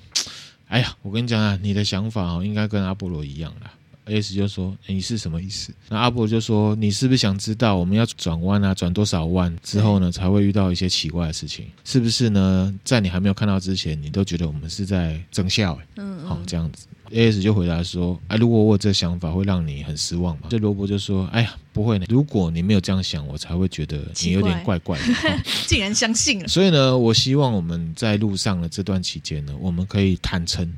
[0.70, 3.74] 哎呀，我跟你讲啊，你的想法哦，应该跟阿波罗一样啦。
[4.05, 11.68] ，S 就说：“你是什么意思？”那阿波就说：“你是不是想知道我们要转弯啊，转多少弯之后呢，才会遇到一些奇怪的事情？
[11.84, 12.74] 是不是呢？
[12.86, 15.78] 在你还没有看到之前，你都觉得我们是在争笑？
[15.97, 16.88] 嗯，嗯，好，这样子。
[17.14, 22.05] ”AS 就回答说：“哎，如果我有这想法，会让你很失望吗？”这罗伯就说：“哎呀，不会呢。
[22.09, 25.05] 如果你没有这样想，我才会觉得你有点怪怪的。
[25.22, 26.47] 怪 ”竟然相信了。
[26.47, 30.74] 所以呢，我希望我们在路上的这段期间呢，我们可以坦诚。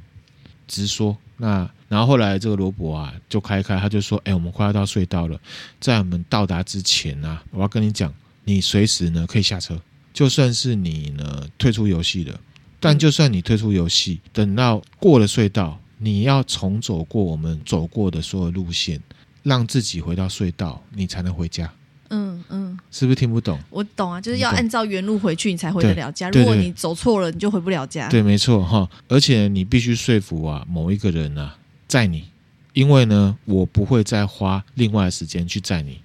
[0.68, 5.40] 直说，那然后后来这个罗伯啊就开开，他就说：“哎，我们快要到隧道了，
[5.80, 8.12] 在我们到达之前啊，我要跟你讲，
[8.44, 9.80] 你随时呢可以下车，
[10.12, 12.40] 就算是你呢退出游戏了，
[12.80, 19.02] 但就算你退出游戏，等到过了隧道，你要重走过我们走过的所有路线，
[19.44, 21.72] 让自己回到隧道，你才能回家。”
[22.10, 23.60] 嗯嗯，是不是听不懂？
[23.72, 26.30] 我懂啊，就是要按照原路回去，你才回得了家。
[26.30, 28.08] 如果你走错了，你就回不了家。
[28.10, 28.88] 对，没错哈。
[29.08, 32.26] 而且你必须说服啊某一个人啊载你，
[32.74, 36.00] 因为呢，我不会再花另外的时间去载你。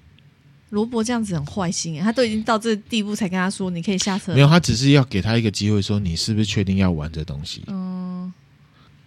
[0.71, 4.33] 罗伯这样子很坏心，他都已经到这地步才跟他说你可以下车。
[4.33, 7.63] 没有，他只是要给他一个机会，说你是不是确定要玩这东西？
[7.67, 8.33] 嗯。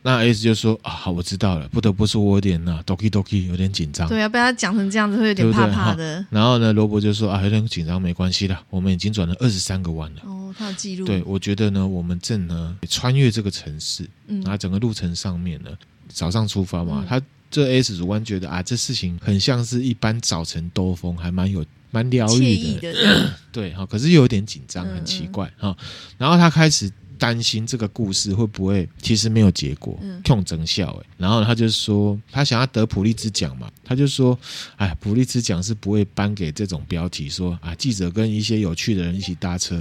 [0.05, 1.65] 那 S 就说啊，好，我知道了。
[1.69, 4.05] 不得不说，我有点呐，doki doki，有点紧张。
[4.09, 6.23] 对啊，被他讲成这样子，会有点怕怕的。
[6.29, 10.21] 然后呢，罗伯就说啊，有点紧张，没关系的，我们已经转了二十三个弯了。
[10.25, 11.05] 哦，他有记录。
[11.05, 15.69] 对，我觉得呢，我们正呢穿越这个城市，嗯，然后整个路程上面呢，
[16.09, 22.91] 早上出发嘛，嗯、他这 S 主观觉得啊，这事情很像是一般早晨兜风，还蛮有蛮疗愈的。
[22.91, 25.85] 的对 哈，可是又有点紧张，很奇怪哈、嗯嗯。
[26.17, 26.91] 然后他开始。
[27.17, 34.37] 担心这个故事会不会其实没有结果，控真笑哎，然后他就说他想要得普利兹奖嘛，他就说
[34.77, 39.79] 哎，普利兹奖是不会颁给这种标题说啊，记者跟一些有趣的人一起搭车，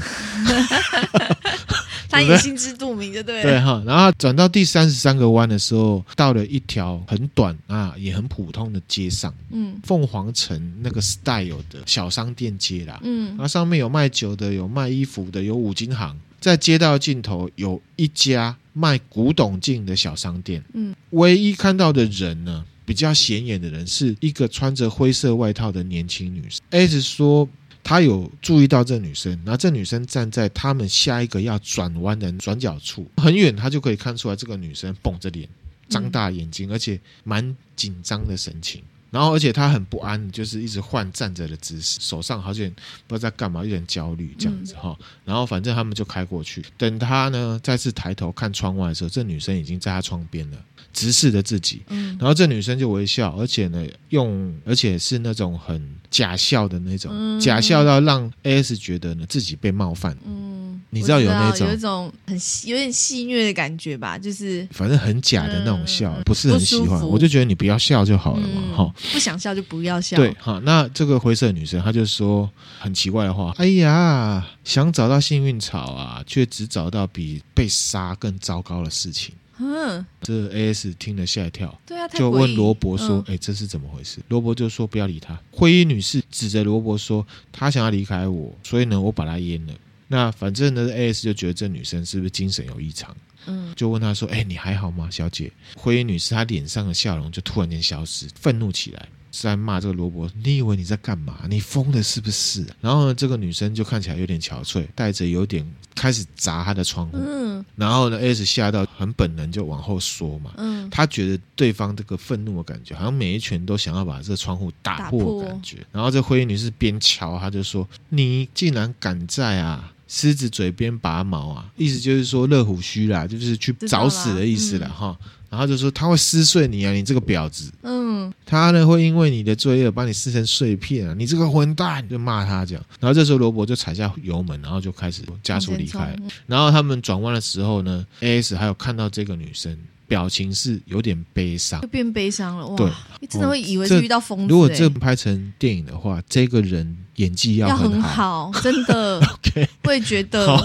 [2.08, 3.82] 他也心知肚明，就对对哈。
[3.86, 16.14] 然后转到第三十三个弯的时候，到了一条很短啊也很普通的街上，嗯，凤凰城那个 style 的小商店街啦，嗯，然后上面有卖酒的，有卖衣服的，有五金行。
[16.42, 20.60] 在街道尽头有一家卖古董镜的小商店。
[20.74, 26.60] 嗯，唯一看到的人呢，比较显眼的人是一个穿着灰色外套的年轻女生。
[26.70, 27.48] S 说
[27.84, 35.48] 他有注意到这女生，然后这女生站在他们下一个要转弯的转角处，很远，他就可以看出来这个女生绷着脸，
[35.88, 38.82] 张大眼睛，而且蛮紧张的神情。
[39.12, 42.66] 然后，而且他很不安，就是一直换站着的姿势，手上好像
[43.06, 45.06] 不知道在干嘛，有点焦虑这样子哈、嗯。
[45.26, 50.58] 然后，反正他们就开过去，等他呢再次抬头看窗外的时候，这女生已经在他窗边了。
[50.92, 60.16] 直视着自己，然后这女生就微笑，而且呢，用而且是那种很假笑的那种，嗯、假笑到让 AS 觉得呢自己被冒犯。
[60.24, 64.18] 嗯，你知道有那种有一种很有点戏谑的感觉吧？
[64.18, 67.00] 就是反正很假的那种笑，嗯、不是很喜欢。
[67.08, 70.16] 我就觉得你不要笑就好了嘛，哈、嗯，不想笑就不要笑。
[70.16, 89.74] 对，哈，那这个灰色女生她就说很奇怪的话：“哎呀，想找到幸运草啊，却只找到比被杀更糟糕的事情。”嗯，这 AS 听了吓一跳，对啊，就问罗伯说：“哎、嗯欸，这是怎么回事？”罗伯就说：“不要理他。”灰衣女士指着罗伯说：“她想要离开我，所以呢，我把她阉了。
[90.08, 93.16] 那反正呢，AS 就觉得这女生是不是精神有异常？
[93.46, 99.08] 嗯，就问她说：‘哎、欸，你还好吗，小姐？’灰衣女士她脸上的笑容就突然间消失，愤怒起来。
[99.32, 101.40] 是在骂这个罗伯，你以为你在干嘛？
[101.48, 102.64] 你疯了是不是？
[102.82, 107.16] 然后呢，这个女生就看起来有点憔悴，带着有点开始砸他的窗户。
[107.16, 110.52] 嗯，然后呢，S 吓到很本能就往后缩嘛。
[110.58, 115.78] 嗯，他觉得对方这个愤怒的感觉，好像每一拳都想要把这个窗户打破的感觉。
[115.90, 125.16] 然后这灰衣女士边敲，她就说：“你竟然敢在啊狮子嘴边拔毛啊！”意思就是说乐虎须啦，就是去找死的意思了哈。
[125.52, 127.70] 然后就说他会撕碎你啊，你这个婊子！
[127.82, 132.08] 嗯，他呢会因为你的罪恶把你撕成碎片啊，你这个混蛋！
[132.08, 132.82] 就骂他这样。
[132.98, 136.16] 然后这时候罗伯就踩下油门，然后就开始加速离开。
[136.46, 139.76] 然后他们转弯的时候呢，AS 还有看到这个女生
[140.08, 142.66] 表情是有点悲伤，就变悲伤了。
[142.68, 142.90] 哇，对，
[143.20, 144.48] 你真的会以为是遇到疯子、欸。
[144.48, 149.18] 如果这拍成电影的话，这个人演技要很好，很好真的。
[149.20, 150.56] OK，我也觉得。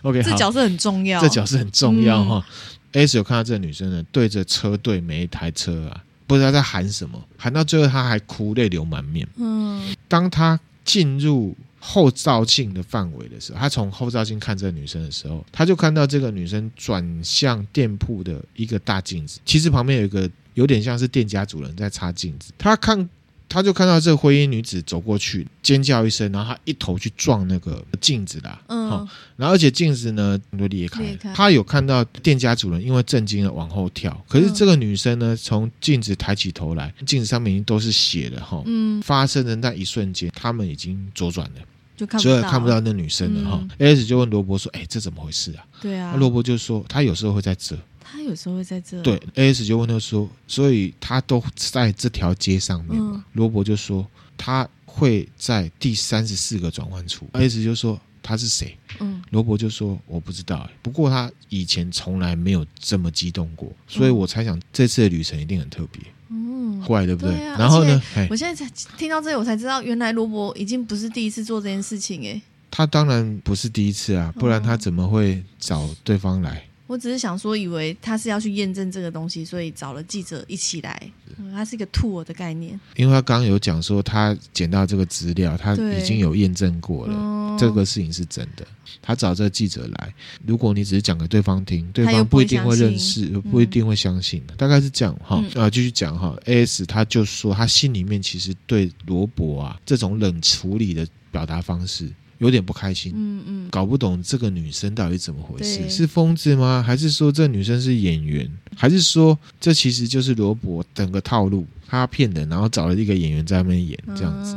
[0.00, 2.42] OK，这角色很重要，这角色很重要哈。
[2.48, 2.52] 嗯
[2.92, 9.26] S 有看到这个女生呢，对着车队每一台车啊，不知道在喊什么，喊到最后她还哭，泪流满面。
[9.36, 23.08] 嗯，当她进入后照镜的范围的时候，她从后照镜看这个女生的时候，她就看到这个女生转向店铺的一个大镜子，其实旁边有一个有点像是店家主人在擦镜子，她看
[23.50, 28.62] 他就看到这个灰衣女子走过去，尖叫一声，然后他一头去撞那个镜子啦。
[28.68, 31.34] 嗯，然后而且镜子呢都裂开，裂开。
[31.34, 38.62] 他有看到店家主人因为震惊了往后跳，可是这个女生呢从镜子抬起头来，镜子上面已经都是血了哈。
[38.66, 42.18] 嗯，发生的那一瞬间，他们已经左转了。
[42.18, 43.62] 所以看不到那女生了哈。
[43.78, 46.14] AS 就问罗伯说：“哎，这怎么回事啊？”对啊。
[46.16, 47.76] 罗伯就说：“他有时候会在这。”
[48.20, 49.00] 他有时候会在这。
[49.02, 54.06] 对，AS 就问他说：“所以他都在这条街上面嘛？”罗伯就说
[54.36, 57.26] ：“他会在第三十四个转弯处。
[57.32, 59.22] ”AS 就说：“他是谁？”嗯。
[59.30, 67.34] 罗伯就说：“我不知道，不过他以前从来没有这么激动过，所以我猜想这次的旅程一定很特别。”嗯怪对不对？
[67.34, 68.02] 对啊、然后呢？
[68.30, 72.40] 我现在才听到这里，我才知道原来罗伯已经不是第一次做这件事情哎。
[72.70, 76.64] 他当然不是第一次啊，不然他怎么会找对方来？
[76.90, 81.00] 我只是想说，以为他是要去验证这个东西，所以找了记者一起来。
[81.36, 88.66] 嗯，他是一个 tour 的概念，因为他刚刚有讲说，他捡到这个资料，他已经有验证过了，哦，这个事情是真的。
[89.00, 90.12] 他找这个记者来，
[90.44, 94.42] 如果你只是讲给对方听，对方不一定会认识，不，不一定会相信。
[94.48, 95.40] 嗯，大概是这样哈。
[95.54, 96.36] 啊，继续讲哈。
[96.44, 102.10] AS 他就说，他心里面其实对罗伯啊这种冷处理的表达方式。
[102.40, 106.82] 有点不开心，嗯嗯，搞不懂这个女生到底怎么回事，是疯子吗？
[106.84, 108.50] 还是说这女生是演员？
[108.74, 114.56] 还是说这其实就是罗伯整个套路，他骗人，然后找了一个演员在那边演这样子。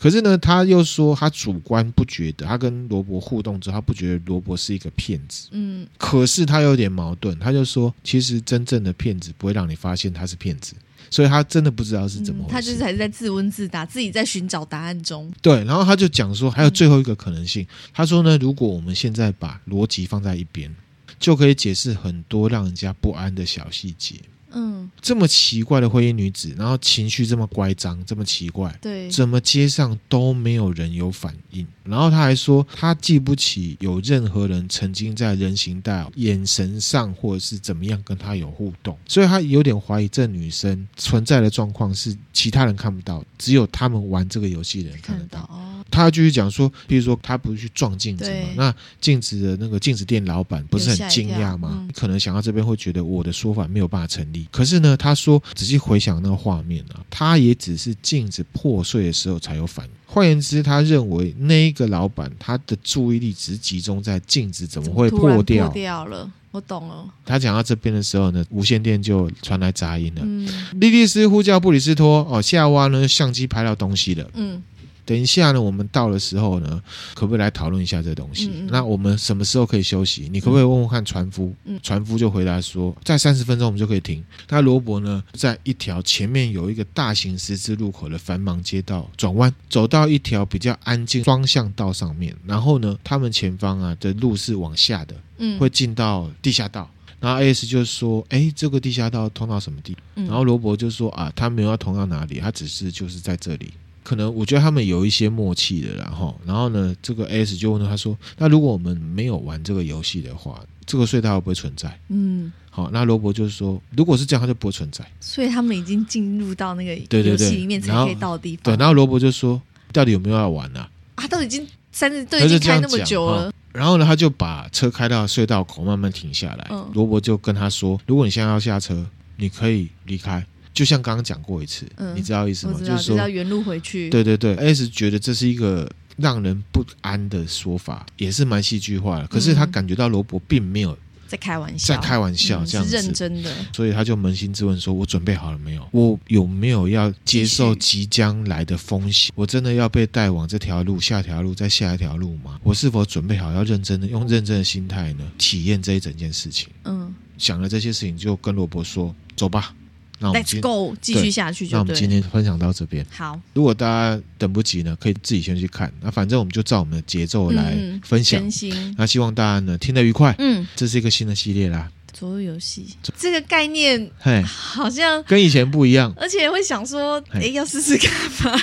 [0.00, 5.48] 可是呢，他又说他主观不觉得，他跟罗伯互动之后，他不觉得罗伯是一个骗子。
[5.50, 10.74] 嗯，可是他有点矛盾，他就说，其实真正的骗子不会让你发现他是骗子。
[11.10, 15.30] 所以他真的不知道是怎么回事，嗯，他就是还是在自问自答，自己在寻找答案中。
[15.40, 17.62] 对，然后他就讲说，还有最后一个可能性。
[17.62, 20.74] 嗯、他说呢，如果我们现在把逻辑放在一边，
[21.18, 24.16] 就可以解释很多让人家不安的小细节。
[24.50, 31.66] 嗯，这么奇怪的灰衣女子，然后情绪这么乖张，这么奇怪，对，怎么街上都没有人有反应？
[31.84, 45.48] 然后他还说，他记不起有任何人曾经在人行道眼神上或者是怎么样跟他有互动，所以他有点怀疑这女生存在的状况是其他人看不到，只有他们玩这个游戏的人看得到。
[45.90, 48.48] 他继续讲说，比如说他不是去撞镜子嘛？
[48.56, 51.70] 那镜子的那个镜子店老板不是很惊讶吗？
[51.72, 54.46] 嗯、可能想到这边会觉得我的说法没有办法成立。
[54.50, 59.92] 可是呢，他说仔细回想那个画面啊，他也只是镜子破碎的时候才有反应。
[60.06, 65.66] 换言之，他认为那一个老板他的注意力只集中在镜子怎么会破掉？
[65.66, 67.06] 破掉了，我懂了。
[67.26, 70.22] 他讲到这边的时候呢，无线电就传来杂音了。
[70.24, 70.48] 嗯，
[70.80, 74.30] 莉莉丝呼叫布里斯托哦，夏娃呢相机拍到东西了。
[74.34, 74.62] 嗯。
[75.08, 76.82] 等一下呢，我们到的时候呢，
[77.14, 78.48] 可不可以来讨论一下这东西？
[78.48, 80.28] 嗯嗯，那我们什么时候可以休息？
[80.30, 81.54] 你可不可以问问看船夫？
[81.64, 84.22] 嗯、船夫就回答说，在三十分钟我们就可以停。
[84.50, 92.36] 那罗伯呢，在一条前面有一个大型十字路口的繁忙街道转弯，走到一条比较安静双向道上面。
[92.44, 96.86] 然后呢，他们前方啊的路是往下的，嗯，会进到地下道。
[97.18, 103.72] 然后 AS 就说：“哎，这个地下道通到什么地？”嗯、然后罗伯就说：“啊，他没有要通到哪里，他只是就是在这里。”
[104.08, 115.04] 可能我觉得他们有一些默契的，然后，然后呢，这个 S 就问他说：“那如果我们没有玩这个游戏的话，这个隧道会不会存在？”嗯，好，那罗伯就是说，如果是这样，它就不会存在。
[115.20, 118.62] 所以他们已经进入到那个游戏里面才可以到的地方。
[118.62, 119.60] 对，然后罗伯就说
[119.92, 120.88] ：“到底有没有要玩呢、啊？”
[121.22, 123.52] 啊，都已经三十都已经开那么久了。
[123.74, 126.66] 然后呢，他就把车开到隧道口，慢慢停下来。
[126.70, 129.04] 嗯、罗伯就跟他说：“如果你现在要下车，
[129.36, 130.42] 你可以离开。”
[130.78, 132.78] 就像刚刚讲过一次，嗯、你知道意思吗？
[132.78, 134.08] 就是说要原路回去。
[134.10, 139.26] 对对对，S 觉得这是一个让人不安的说法，也是蛮戏剧化的。
[139.26, 143.52] 可是他感觉到罗伯并没有在开玩笑，在开玩笑这样子，是认真的。
[143.72, 145.84] 所以他就扪心自问说：“我准备好了没有？
[145.90, 149.32] 我有没有要接受即将来的风险？
[149.34, 152.60] 我真的要被带往这条路、下条路、再下一条路吗？
[152.62, 159.74] 我是否准备好要认真的用认真的心态呢，体验这一整件事情？”嗯，想了这些事情，就跟罗伯说：“走吧。”
[160.20, 161.68] Let's go，继续下去。
[161.70, 163.06] 那我们今天分享到这边。
[163.10, 165.92] 好，如果大家等不及呢，可以自己先去看。
[166.00, 168.42] 那反正我们就照我们的节奏来分享。
[168.48, 170.34] 嗯、那希望大家呢听得愉快。
[170.38, 171.90] 嗯，这是一个新的系列啦。
[172.12, 178.60] 左右游戏这个概念，嘿，好像跟以前不一样，而且会想说，哎，要试试看吗？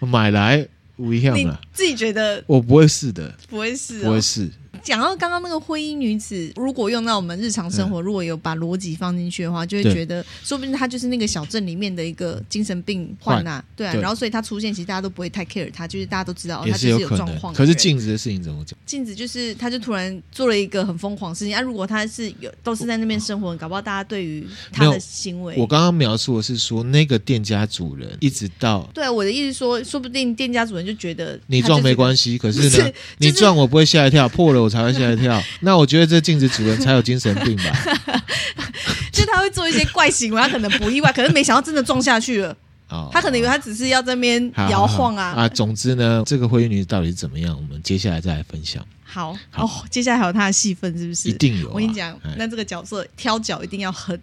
[0.06, 1.58] 买来不一样了。
[1.62, 2.44] 你自己觉得？
[2.46, 4.50] 我不会试的，不会试、哦，不会试。
[4.84, 13.94] 讲到刚刚那个灰衣女子，如果用到我们日常生活，嗯、如果有把逻辑放进去的话，就会觉得，说不定她就是那个小镇里面的一个精神病患呐，对啊。
[13.94, 17.54] 然后所以她出现，其实大家都不会太 care 她，就是大家都知道她就是有状况。
[17.54, 18.78] 可是镜子的事情怎么讲？
[18.84, 21.62] 镜子就是，她就突然做了一个很疯狂的事情啊！
[21.62, 35.40] 如果她是有都是在那边生活，搞不好大家对于她的行为，我刚刚描述的是说那个店家主人一直到对我的意思说，说不定店家主人就觉得你撞没关系，可是呢，是你撞我不会吓一跳，破了我才会吓一跳。
[35.60, 38.22] 那我觉得这镜子主人才有精神病吧？
[39.12, 42.56] 就他会做一些怪行为，他可能不意外，可是没想到真的撞下去了。
[42.88, 45.48] 哦，他可能以为他只是要在那边摇晃啊啊！
[45.48, 47.56] 总之呢，这个灰衣女子到底是怎么样？
[47.56, 48.84] 我们接下来再来分享。
[49.04, 51.28] 好，好哦，接下来还有他的戏份是不是？
[51.28, 51.70] 一定有、啊。
[51.74, 54.20] 我跟你讲，那这个角色挑角一定要很。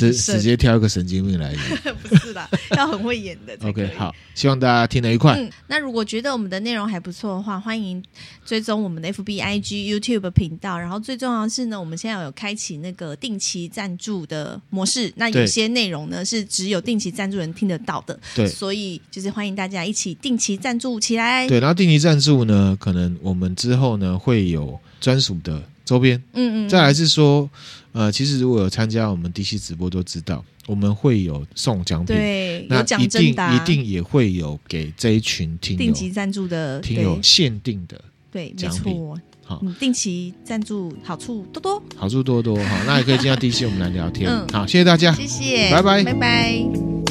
[0.00, 3.56] 直直接挑一个神经病来演， 不是啦，要很会演的。
[3.66, 5.34] OK，好，希望大家听得愉快。
[5.34, 8.02] 嗯，那如果觉得我们的内容还不错的话，欢迎
[8.44, 10.78] 追踪我们的 FB、IG、YouTube 频道。
[10.78, 15.12] 然后最重要的是呢，我们现在有开启那个定期赞助的模式。
[15.16, 21.46] 那有些内容呢是只有定期赞助人听得到的，对，所以就是欢迎大家一起定期赞助起来。
[21.48, 26.16] 对，然后定期赞助呢，可能我们之后呢会有专属的周边。
[26.32, 26.68] 嗯嗯。
[26.68, 27.48] 再来是说。
[27.94, 47.03] 呃，其实如果有参加我们 DC 直播，都知道我们会有送奖品，对，那一定一定也会有给这一群听友定期赞助的听友限定的，对，没错，好，定期赞助好处多多，好处多多，好，那也可以进到 DC 我们来聊天，嗯，好，谢谢大家，谢谢，拜拜，拜拜。